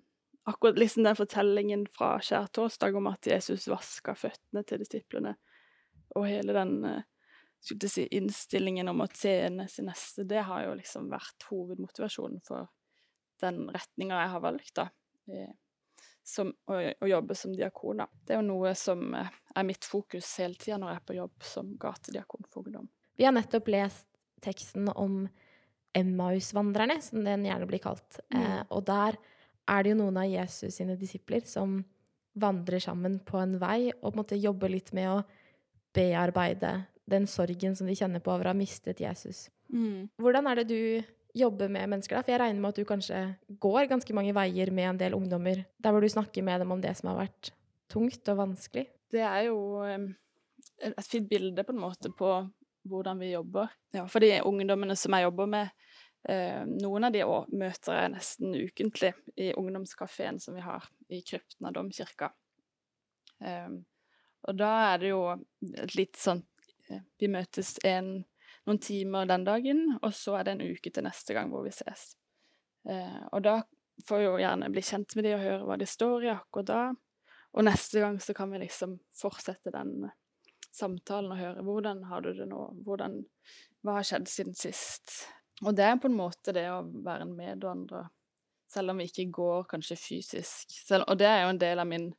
akkurat 0.49 0.79
liksom 0.79 1.03
den 1.03 1.15
fortellingen 1.15 1.85
fra 1.93 2.15
skjærtorsdag 2.23 2.95
om 2.97 3.07
at 3.11 3.27
Jesus 3.27 3.67
vaska 3.69 4.15
føttene 4.17 4.63
til 4.65 4.81
disiplene, 4.81 5.35
og 6.17 6.25
hele 6.25 6.55
den 6.55 6.85
eh, 6.89 7.03
skulle 7.61 7.89
si, 7.91 8.07
innstillingen 8.17 8.89
om 8.89 9.03
å 9.03 9.09
tjene 9.13 9.67
sin 9.69 9.85
neste, 9.91 10.25
det 10.25 10.41
har 10.47 10.65
jo 10.65 10.73
liksom 10.79 11.11
vært 11.11 11.45
hovedmotivasjonen 11.51 12.41
for 12.47 12.71
den 13.43 13.67
retninga 13.69 14.23
jeg 14.23 14.31
har 14.33 14.41
valgt, 14.41 14.73
da. 14.79 14.87
Som, 16.25 16.51
å, 16.69 16.77
å 16.77 17.07
jobbe 17.09 17.35
som 17.35 17.53
diakon, 17.55 18.03
da. 18.03 18.05
Det 18.25 18.35
er 18.35 18.41
jo 18.41 18.47
noe 18.51 18.73
som 18.77 19.13
eh, 19.17 19.31
er 19.57 19.65
mitt 19.65 19.85
fokus 19.87 20.27
hele 20.41 20.59
tida 20.59 20.77
når 20.77 20.91
jeg 20.91 20.99
er 20.99 21.05
på 21.07 21.17
jobb 21.17 21.45
som 21.47 21.71
gatediakon 21.81 22.49
for 22.51 22.67
ungdom. 22.67 22.89
Vi 23.17 23.25
har 23.25 23.33
nettopp 23.33 23.71
lest 23.73 24.05
teksten 24.43 24.91
om 24.93 25.23
Emmausvandrerne, 25.97 26.99
som 27.01 27.23
den 27.25 27.47
gjerne 27.47 27.67
blir 27.67 27.81
kalt. 27.81 28.19
Mm. 28.29 28.39
Eh, 28.41 28.61
og 28.69 28.85
der 28.87 29.17
er 29.69 29.83
det 29.83 29.93
jo 29.93 29.99
noen 30.03 30.19
av 30.21 30.29
Jesus 30.29 30.77
sine 30.77 30.97
disipler 30.99 31.41
som 31.49 31.79
vandrer 32.39 32.81
sammen 32.83 33.17
på 33.25 33.39
en 33.41 33.57
vei 33.61 33.89
og 33.89 34.11
på 34.11 34.13
en 34.13 34.21
måte 34.21 34.39
jobber 34.39 34.71
litt 34.71 34.93
med 34.95 35.09
å 35.11 35.21
bearbeide 35.97 36.75
den 37.09 37.25
sorgen 37.27 37.75
som 37.75 37.89
de 37.89 37.97
kjenner 37.97 38.21
på 38.21 38.31
over 38.31 38.47
å 38.49 38.53
ha 38.53 38.57
mistet 38.57 39.01
Jesus. 39.01 39.47
Hvordan 40.21 40.47
er 40.49 40.61
det 40.61 40.67
du 40.69 40.81
jobber 41.37 41.69
med 41.71 41.89
mennesker 41.91 42.17
da? 42.17 42.23
For 42.25 42.33
jeg 42.33 42.41
regner 42.41 42.61
med 42.61 42.73
at 42.73 42.79
du 42.79 42.87
kanskje 42.89 43.21
går 43.61 43.89
ganske 43.91 44.15
mange 44.17 44.33
veier 44.35 44.71
med 44.75 44.89
en 44.91 45.01
del 45.01 45.17
ungdommer, 45.17 45.63
der 45.77 45.93
hvor 45.93 46.03
du 46.03 46.09
snakker 46.09 46.45
med 46.45 46.63
dem 46.63 46.73
om 46.75 46.81
det 46.83 46.95
som 46.97 47.11
har 47.11 47.19
vært 47.21 47.51
tungt 47.91 48.31
og 48.31 48.41
vanskelig. 48.41 48.87
Det 49.09 49.21
er 49.25 49.47
jo 49.49 49.59
et 49.83 51.07
fint 51.07 51.29
bilde 51.29 51.65
på 51.65 51.73
en 51.75 51.81
måte 51.81 52.11
på 52.15 52.33
hvordan 52.89 53.21
vi 53.21 53.33
jobber. 53.33 53.71
Ja, 53.93 54.05
for 54.09 54.23
de 54.23 54.35
ungdommene 54.45 54.95
som 54.97 55.13
jeg 55.13 55.27
jobber 55.27 55.49
med, 55.49 55.71
eh, 56.29 56.61
noen 56.65 57.09
av 57.09 57.13
de 57.13 57.25
møter 57.51 57.97
jeg 57.97 58.13
nesten 58.13 58.55
ukentlig 58.55 59.13
i 59.37 59.51
ungdomskafeen 59.57 60.39
som 60.39 60.57
vi 60.57 60.63
har 60.65 60.85
i 61.09 61.21
krypten 61.25 61.67
av 61.67 61.75
domkirka. 61.75 62.31
Og 64.47 64.55
da 64.57 64.69
er 64.93 65.01
det 65.01 65.11
jo 65.11 65.21
litt 65.95 66.19
sånn 66.19 66.41
eh, 66.89 67.03
Vi 67.19 67.29
møtes 67.31 67.75
en, 67.87 68.23
noen 68.69 68.79
timer 68.83 69.27
den 69.29 69.45
dagen, 69.47 69.83
og 70.01 70.13
så 70.13 70.37
er 70.37 70.45
det 70.45 70.55
en 70.55 70.65
uke 70.69 70.91
til 70.93 71.05
neste 71.05 71.35
gang 71.35 71.49
hvor 71.51 71.65
vi 71.65 71.73
ses. 71.73 72.13
Eh, 72.89 73.21
og 73.33 73.43
da 73.45 73.59
får 74.07 74.21
vi 74.21 74.27
jo 74.27 74.39
gjerne 74.39 74.69
bli 74.71 74.83
kjent 74.85 75.15
med 75.17 75.25
de 75.25 75.35
og 75.35 75.43
høre 75.43 75.65
hva 75.67 75.77
de 75.79 75.87
står 75.89 76.27
i 76.27 76.33
akkurat 76.33 76.69
da. 76.69 76.83
Og 77.57 77.65
neste 77.65 78.03
gang 78.03 78.19
så 78.21 78.35
kan 78.37 78.51
vi 78.53 78.61
liksom 78.61 78.99
fortsette 79.17 79.73
den 79.73 80.05
eh, 80.05 80.15
samtalen 80.75 81.33
og 81.33 81.41
høre 81.41 81.65
hvordan 81.65 82.05
har 82.11 82.23
du 82.23 82.31
det 82.37 82.47
nå, 82.49 82.61
hvordan, 82.85 83.19
hva 83.83 83.97
har 83.97 84.07
skjedd 84.07 84.29
siden 84.29 84.57
sist. 84.57 85.23
Og 85.65 85.75
det 85.75 85.87
er 85.89 85.99
på 85.99 86.07
en 86.07 86.19
måte 86.19 86.53
det 86.55 86.69
å 86.71 86.83
være 86.85 87.25
en 87.25 87.35
medvandrer, 87.35 88.07
selv 88.69 88.93
om 88.93 89.01
vi 89.01 89.09
ikke 89.09 89.31
går 89.33 89.65
kanskje 89.73 89.97
fysisk. 89.99 90.77
Selv, 90.85 91.09
og 91.09 91.17
det 91.19 91.27
er 91.27 91.41
jo 91.43 91.53
en 91.55 91.61
del 91.61 91.81
av 91.81 91.89
min 91.89 92.11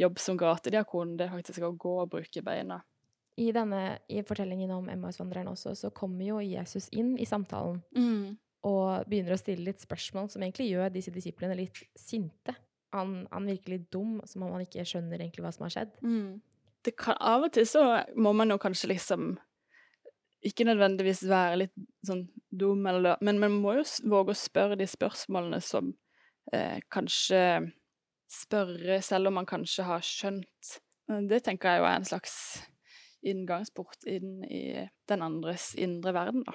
jobb 0.00 0.18
som 0.22 0.40
gatediakon, 0.40 1.18
det 1.18 1.28
er 1.28 1.36
faktisk 1.36 1.68
å 1.68 1.76
gå 1.76 1.94
og 2.02 2.10
bruke 2.16 2.42
beina. 2.42 2.80
I, 3.38 3.52
denne, 3.54 3.98
I 4.10 4.22
fortellingen 4.26 4.70
om 4.74 4.88
Emmausvandreren 4.90 5.48
også, 5.52 5.74
så 5.78 5.90
kommer 5.94 6.24
jo 6.26 6.40
Jesus 6.42 6.88
inn 6.90 7.14
i 7.22 7.26
samtalen 7.28 7.80
og 8.66 9.06
begynner 9.08 9.36
å 9.36 9.38
stille 9.38 9.62
litt 9.68 9.80
spørsmål 9.84 10.26
som 10.32 10.42
egentlig 10.42 10.66
gjør 10.72 10.90
disse 10.90 11.12
disiplene 11.14 11.54
litt 11.60 11.78
sinte. 11.94 12.56
Han, 12.96 13.26
han 13.30 13.46
virker 13.46 13.76
litt 13.76 13.90
dum, 13.92 14.16
som 14.26 14.42
om 14.42 14.52
han 14.56 14.64
ikke 14.64 14.82
skjønner 14.84 15.20
egentlig 15.20 15.44
hva 15.44 15.52
som 15.54 15.66
har 15.68 15.70
skjedd. 15.76 15.92
Det 16.84 16.96
kan, 16.98 17.14
av 17.20 17.44
og 17.46 17.52
til 17.54 17.66
så 17.68 17.84
må 18.16 18.32
man 18.34 18.50
jo 18.50 18.58
kanskje 18.58 18.90
liksom 18.90 19.36
ikke 20.48 20.66
nødvendigvis 20.68 21.22
være 21.28 21.56
litt 21.64 21.74
sånn 22.06 22.24
dum, 22.50 22.84
eller, 22.86 23.16
men 23.20 23.38
man 23.42 23.56
må 23.62 23.76
jo 23.78 23.84
våge 24.10 24.34
å 24.34 24.38
spørre 24.38 24.76
de 24.78 24.86
spørsmålene 24.86 25.58
som 25.62 25.92
eh, 26.54 26.78
kanskje 26.94 27.40
spørre 28.30 29.00
selv 29.02 29.30
om 29.30 29.38
man 29.40 29.48
kanskje 29.48 29.86
har 29.88 30.04
skjønt. 30.04 30.74
Eh, 31.10 31.22
Det 31.30 31.42
tenker 31.46 31.68
jeg 31.76 31.82
jo 31.82 31.88
er 31.90 31.96
en 31.98 32.06
slags 32.08 32.34
inngangsport 33.22 34.04
inn 34.06 34.44
i 34.44 34.88
den 35.08 35.22
andres 35.22 35.74
indre 35.74 36.12
verden, 36.14 36.44
da. 36.46 36.52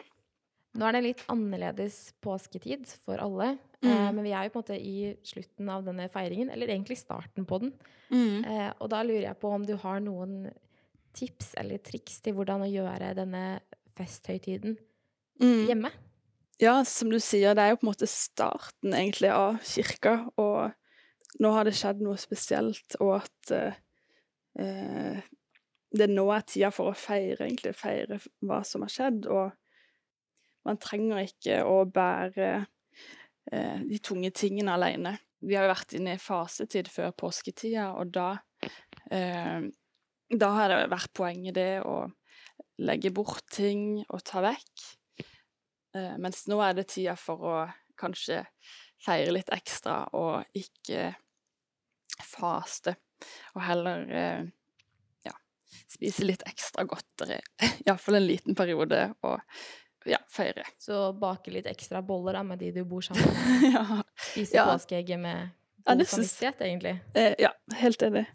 Nå 0.73 0.88
er 0.88 0.95
det 0.95 1.04
litt 1.04 1.23
annerledes 1.30 2.13
påsketid 2.23 2.88
for 3.06 3.17
alle, 3.21 3.60
Mm. 3.84 3.89
eh, 3.91 4.12
men 4.13 4.23
vi 4.23 4.32
er 4.32 4.43
jo 4.47 4.49
på 4.49 4.60
en 4.60 4.63
måte 4.63 4.80
i 4.82 5.17
slutten 5.23 5.69
av 5.69 5.84
denne 5.86 6.10
feiringen, 6.10 6.49
eller 6.49 6.67
egentlig 6.67 6.97
starten 6.97 7.45
på 7.45 7.60
den. 7.60 7.73
Eh, 8.45 8.71
og 8.80 8.89
da 8.89 9.04
lurer 9.04 9.28
jeg 9.28 9.39
på 9.39 9.52
om 9.54 9.65
du 9.65 9.76
har 9.76 9.99
noen 9.99 10.52
tips 11.13 11.54
eller 11.58 11.78
triks 11.78 12.21
til 12.21 12.34
hvordan 12.34 12.62
å 12.63 12.71
gjøre 12.71 13.13
denne 13.15 13.60
festhøytiden 13.95 14.78
Mm. 15.39 15.67
hjemme? 15.67 15.91
Ja, 16.60 16.84
som 16.84 17.10
du 17.10 17.17
sier, 17.19 17.54
det 17.54 17.60
er 17.62 17.69
jo 17.71 17.76
på 17.78 17.88
en 17.88 17.93
måte 17.93 18.08
starten 18.08 18.93
egentlig 18.93 19.30
av 19.32 19.60
kirka, 19.62 20.30
og 20.38 20.71
nå 21.39 21.52
har 21.52 21.65
det 21.65 21.73
skjedd 21.73 21.99
noe 22.02 22.15
spesielt, 22.15 22.95
og 23.02 23.21
at 23.21 23.52
eh, 23.52 23.73
eh, 24.60 25.21
det 25.93 26.10
nå 26.10 26.25
er 26.34 26.45
tida 26.49 26.71
for 26.73 26.91
å 26.91 26.97
feire, 26.97 27.45
egentlig, 27.45 27.75
feire 27.77 28.19
hva 28.41 28.63
som 28.65 28.86
har 28.86 28.93
skjedd, 28.93 29.27
og 29.29 29.53
man 30.67 30.79
trenger 30.82 31.21
ikke 31.25 31.60
å 31.67 31.84
bære 31.86 32.49
eh, 33.51 33.79
de 33.84 33.99
tunge 34.01 34.32
tingene 34.36 34.73
alene. 34.73 35.17
Vi 35.43 35.58
har 35.58 35.67
jo 35.67 35.73
vært 35.73 35.95
inne 35.97 36.15
i 36.15 36.21
fasetid 36.21 36.89
før 36.89 37.12
påsketida, 37.19 37.91
og 37.99 38.13
da 38.15 38.29
eh, 39.12 39.69
da 40.34 40.49
har 40.56 40.71
det 40.71 40.91
vært 40.91 41.13
poenget 41.13 41.58
det 41.58 41.82
å 41.86 42.08
legge 42.82 43.12
bort 43.13 43.45
ting 43.53 44.01
og 44.08 44.23
ta 44.25 44.41
vekk. 44.43 44.86
Eh, 45.93 46.15
mens 46.21 46.45
nå 46.49 46.58
er 46.63 46.77
det 46.77 46.88
tida 46.89 47.15
for 47.19 47.45
å 47.45 47.58
kanskje 47.99 48.41
feire 49.03 49.34
litt 49.36 49.51
ekstra 49.53 49.99
og 50.17 50.58
ikke 50.58 51.12
faste. 52.23 52.95
Og 53.53 53.62
heller 53.67 54.08
eh, 54.10 54.47
spise 55.93 56.25
litt 56.27 56.43
ekstra 56.49 56.84
godteri. 56.89 57.39
Iallfall 57.88 58.19
en 58.19 58.27
liten 58.27 58.56
periode, 58.58 59.06
og 59.23 59.39
ja, 60.10 60.19
feire. 60.32 60.65
Så 60.82 61.13
bake 61.15 61.53
litt 61.53 61.67
ekstra 61.69 62.01
boller 62.03 62.36
da, 62.39 62.43
med 62.43 62.60
de 62.60 62.71
du 62.75 62.82
bor 62.88 63.01
sammen 63.06 63.23
med. 63.34 63.69
ja. 63.73 64.01
Spise 64.32 64.58
Ja. 64.58 64.65
påskeegget 64.73 65.19
med 65.23 65.49
god 65.86 66.03
ja, 66.03 66.06
samvittighet, 66.12 66.62
egentlig. 66.67 66.95
Eh, 67.15 67.34
ja, 67.39 67.53
helt 67.79 68.01
enig. 68.03 68.25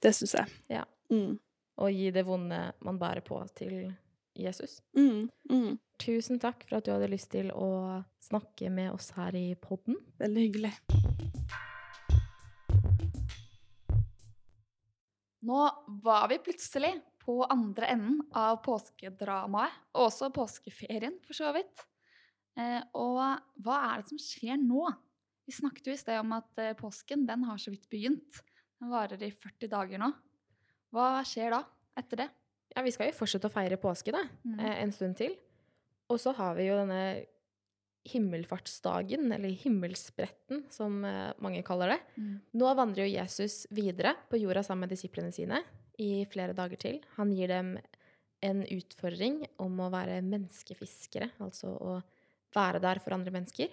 Det 0.00 0.14
syns 0.16 0.34
jeg. 0.38 0.46
Ja. 0.78 0.84
Mm. 1.12 1.38
Og 1.80 1.92
gi 1.96 2.10
det 2.12 2.24
vonde 2.28 2.58
man 2.84 2.98
bærer 3.00 3.20
på, 3.24 3.38
til 3.56 3.92
Jesus. 4.36 4.80
Mm. 4.96 5.28
Mm. 5.50 5.78
Tusen 6.00 6.40
takk 6.40 6.64
for 6.68 6.78
at 6.80 6.86
du 6.88 6.92
hadde 6.94 7.08
lyst 7.12 7.30
til 7.32 7.50
å 7.52 7.68
snakke 8.24 8.70
med 8.72 8.92
oss 8.94 9.10
her 9.16 9.36
i 9.36 9.50
podden. 9.60 9.96
Veldig 10.20 10.44
hyggelig. 10.48 10.72
Nå 15.46 15.60
var 16.04 16.28
vi 16.28 16.40
plutselig 16.44 16.92
på 17.20 17.44
andre 17.44 17.92
enden 17.94 18.20
av 18.36 18.58
påskedramaet, 18.64 19.76
og 19.94 20.08
også 20.08 20.30
påskeferien, 20.34 21.18
for 21.24 21.36
så 21.36 21.52
vidt. 21.56 21.84
Eh, 22.58 22.80
og 22.98 23.20
hva 23.62 23.76
er 23.90 24.02
det 24.02 24.10
som 24.10 24.20
skjer 24.20 24.58
nå? 24.60 24.88
Vi 25.48 25.54
snakket 25.54 25.90
jo 25.90 25.94
i 25.94 26.00
sted 26.00 26.20
om 26.20 26.34
at 26.36 26.60
eh, 26.62 26.76
påsken 26.78 27.26
den 27.28 27.44
har 27.48 27.60
så 27.60 27.72
vidt 27.72 27.88
begynt. 27.92 28.40
Den 28.80 28.92
varer 28.92 29.20
i 29.22 29.30
40 29.32 29.70
dager 29.70 30.02
nå. 30.02 30.10
Hva 30.94 31.20
skjer 31.28 31.54
da, 31.54 31.62
etter 32.00 32.24
det? 32.24 32.28
Ja, 32.74 32.84
vi 32.86 32.92
skal 32.94 33.10
jo 33.10 33.18
fortsette 33.18 33.50
å 33.50 33.52
feire 33.52 33.78
påske, 33.80 34.14
da. 34.14 34.24
Mm. 34.46 34.58
eh, 34.58 34.76
en 34.84 34.94
stund 34.94 35.18
til. 35.20 35.36
Og 36.10 36.18
så 36.22 36.34
har 36.34 36.56
vi 36.58 36.66
jo 36.68 36.78
denne 36.78 37.02
himmelfartsdagen, 38.08 39.32
eller 39.32 39.48
himmelspretten, 39.48 40.64
som 40.72 41.04
eh, 41.04 41.32
mange 41.42 41.62
kaller 41.66 41.94
det. 41.94 41.98
Mm. 42.16 42.34
Nå 42.62 42.72
vandrer 42.78 43.04
jo 43.04 43.12
Jesus 43.12 43.66
videre 43.74 44.14
på 44.30 44.40
jorda 44.40 44.62
sammen 44.64 44.86
med 44.86 44.94
disiplene 44.94 45.32
sine 45.34 45.60
i 46.00 46.24
flere 46.30 46.56
dager 46.56 46.80
til. 46.80 47.00
Han 47.18 47.34
gir 47.36 47.52
dem 47.52 47.74
en 48.40 48.62
utfordring 48.64 49.42
om 49.60 49.82
å 49.84 49.90
være 49.92 50.22
menneskefiskere, 50.24 51.28
altså 51.44 51.74
å 51.76 51.98
være 52.56 52.80
der 52.82 53.02
for 53.04 53.14
andre 53.16 53.34
mennesker. 53.34 53.72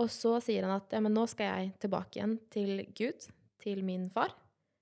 Og 0.00 0.08
så 0.12 0.36
sier 0.42 0.64
han 0.64 0.78
at 0.78 0.94
ja, 0.94 1.02
men 1.02 1.14
nå 1.14 1.26
skal 1.30 1.50
jeg 1.50 1.74
tilbake 1.82 2.20
igjen 2.20 2.36
til 2.52 2.84
Gud, 2.96 3.26
til 3.62 3.82
min 3.86 4.06
far. 4.14 4.32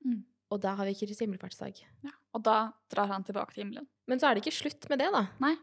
Mm. 0.05 0.21
Og 0.53 0.61
da 0.63 0.75
har 0.79 0.89
vi 0.89 0.99
Kristi 0.99 1.25
himmelfartsdag. 1.25 1.81
Ja. 2.05 2.13
Og 2.37 2.45
da 2.47 2.59
drar 2.93 3.11
han 3.11 3.25
tilbake 3.27 3.55
til 3.55 3.65
himmelen. 3.65 3.89
Men 4.11 4.21
så 4.21 4.29
er 4.29 4.37
det 4.37 4.45
ikke 4.45 4.61
slutt 4.61 4.87
med 4.91 5.01
det, 5.03 5.11
da. 5.15 5.25
Nei. 5.43 5.57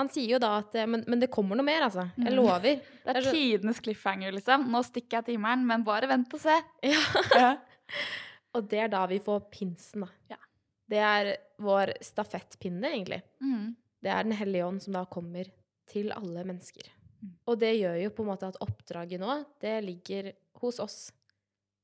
Han 0.00 0.08
sier 0.12 0.34
jo 0.34 0.38
da 0.42 0.54
at 0.62 0.74
eh, 0.80 0.86
men, 0.88 1.04
men 1.10 1.20
det 1.22 1.28
kommer 1.32 1.58
noe 1.60 1.66
mer, 1.66 1.84
altså. 1.86 2.06
Jeg 2.16 2.32
Mm. 2.32 2.36
lover. 2.40 2.80
Det 3.04 3.12
er 3.14 3.18
er 3.20 3.32
tidenes 3.34 3.80
cliffhanger, 3.84 4.32
liksom. 4.36 4.64
Nå 4.72 4.80
stikker 4.86 5.18
jeg 5.20 5.26
til 5.28 5.36
himmelen, 5.38 5.66
men 5.68 5.84
bare 5.86 6.08
vent 6.10 6.32
og 6.36 6.40
se. 6.42 6.56
Ja. 6.88 7.02
Ja. 7.44 7.50
Og 8.54 8.66
det 8.70 8.80
er 8.82 8.88
da 8.90 9.04
vi 9.10 9.18
får 9.22 9.44
pinsen, 9.52 10.02
da. 10.06 10.08
Ja. 10.32 10.38
Det 10.90 10.98
er 11.06 11.28
vår 11.62 11.92
stafettpinne, 12.02 12.88
egentlig. 12.96 13.20
Mm. 13.42 13.76
Det 14.02 14.10
er 14.10 14.24
Den 14.26 14.32
hellige 14.34 14.66
ånd 14.66 14.82
som 14.82 14.96
da 14.96 15.04
kommer 15.06 15.46
til 15.90 16.10
alle 16.16 16.42
mennesker. 16.48 16.88
Mm. 17.22 17.34
Og 17.46 17.58
det 17.60 17.74
gjør 17.78 17.98
jo 18.02 18.10
på 18.16 18.24
en 18.24 18.30
måte 18.32 18.48
at 18.48 18.58
oppdraget 18.64 19.20
nå, 19.22 19.36
det 19.62 19.76
ligger 19.84 20.32
hos 20.62 20.80
oss 20.82 20.98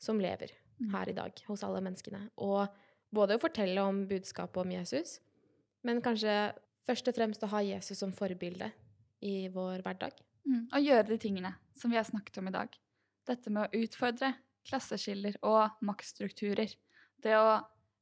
som 0.02 0.18
lever 0.22 0.50
Mm. 0.80 0.90
her 0.92 1.08
i 1.08 1.12
dag, 1.16 1.32
hos 1.48 1.62
alle 1.64 1.80
menneskene. 1.80 2.18
Og 2.44 2.66
både 3.14 3.36
å 3.38 3.40
fortelle 3.40 3.80
om 3.80 4.02
budskapet 4.10 4.58
om 4.60 4.70
Jesus, 4.74 5.20
men 5.82 6.02
kanskje 6.04 6.52
først 6.86 7.10
og 7.10 7.16
fremst 7.16 7.44
å 7.44 7.50
ha 7.52 7.62
Jesus 7.66 8.00
som 8.02 8.14
forbilde 8.14 8.70
i 9.26 9.46
vår 9.52 9.84
hverdag. 9.84 10.16
Mm, 10.46 10.66
og 10.70 10.82
gjøre 10.82 11.08
de 11.10 11.18
tingene 11.20 11.52
som 11.76 11.90
vi 11.90 11.98
har 11.98 12.06
snakket 12.06 12.38
om 12.40 12.50
i 12.50 12.54
dag. 12.54 12.74
Dette 13.26 13.50
med 13.50 13.66
å 13.66 13.82
utfordre 13.82 14.32
klasseskiller 14.66 15.38
og 15.46 15.82
maktstrukturer. 15.86 16.70
Det 17.22 17.34
å 17.38 17.58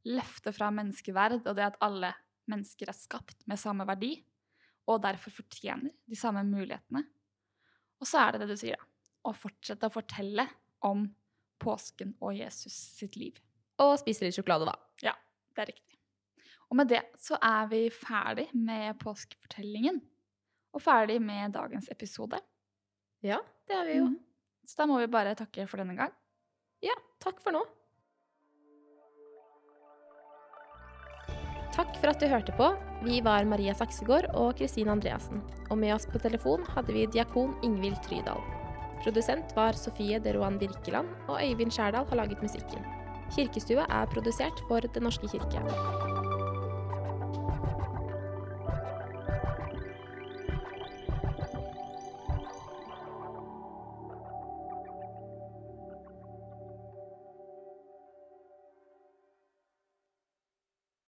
løfte 0.08 0.52
fra 0.52 0.70
menneskeverd 0.74 1.46
og 1.46 1.56
det 1.56 1.66
at 1.66 1.80
alle 1.84 2.12
mennesker 2.50 2.90
er 2.92 2.96
skapt 2.96 3.44
med 3.48 3.60
samme 3.60 3.86
verdi, 3.88 4.18
og 4.84 5.00
derfor 5.04 5.32
fortjener 5.32 5.94
de 6.04 6.18
samme 6.18 6.42
mulighetene. 6.44 7.06
Og 8.00 8.08
så 8.08 8.20
er 8.26 8.34
det 8.34 8.44
det 8.44 8.52
du 8.52 8.60
sier, 8.60 8.76
da. 8.76 8.90
Å 9.24 9.32
fortsette 9.32 9.88
å 9.88 9.92
fortelle 9.94 10.44
om 10.84 11.06
påsken 11.62 12.12
og 12.20 12.36
Jesus 12.36 12.74
sitt 12.98 13.16
liv. 13.16 13.38
Og 13.80 13.96
spise 14.02 14.26
litt 14.26 14.36
sjokolade, 14.36 14.68
da. 14.68 14.76
Ja, 15.06 15.14
det 15.56 15.64
er 15.64 15.72
riktig. 15.72 15.93
Og 16.74 16.80
med 16.80 16.88
det 16.90 17.04
så 17.22 17.36
er 17.38 17.68
vi 17.70 17.84
ferdig 17.94 18.48
med 18.58 18.96
påskefortellingen. 18.98 20.00
Og 20.74 20.82
ferdig 20.82 21.20
med 21.22 21.52
dagens 21.54 21.86
episode. 21.92 22.40
Ja, 23.22 23.36
det 23.70 23.76
er 23.78 23.84
vi 23.86 23.92
jo. 24.00 24.08
Mm. 24.10 24.16
Så 24.66 24.80
da 24.80 24.86
må 24.90 24.96
vi 24.98 25.06
bare 25.06 25.36
takke 25.38 25.68
for 25.70 25.78
denne 25.78 25.94
gang. 25.94 26.10
Ja, 26.82 26.96
takk 27.22 27.38
for 27.44 27.54
nå. 27.54 27.60
Takk 31.76 31.94
for 32.00 32.10
at 32.10 32.18
du 32.18 32.26
hørte 32.26 32.56
på. 32.58 32.66
Vi 33.06 33.20
var 33.22 33.46
Maria 33.46 33.76
Saksegård 33.78 34.26
og 34.34 34.56
Kristine 34.58 34.90
Andreassen. 34.96 35.44
Og 35.70 35.78
med 35.78 35.94
oss 35.94 36.08
på 36.10 36.18
telefon 36.26 36.66
hadde 36.74 36.96
vi 36.96 37.06
diakon 37.06 37.54
Ingvild 37.62 38.02
Trydal. 38.02 38.42
Produsent 39.04 39.54
var 39.54 39.78
Sofie 39.78 40.18
Deroan 40.18 40.58
Birkeland, 40.58 41.14
og 41.28 41.38
Øyvind 41.38 41.70
Skjærdal 41.70 42.10
har 42.10 42.22
laget 42.24 42.42
musikken. 42.42 42.82
Kirkestua 43.30 43.86
er 43.86 44.10
produsert 44.10 44.66
for 44.66 44.82
Den 44.90 45.06
norske 45.06 45.30
kirke. 45.30 46.03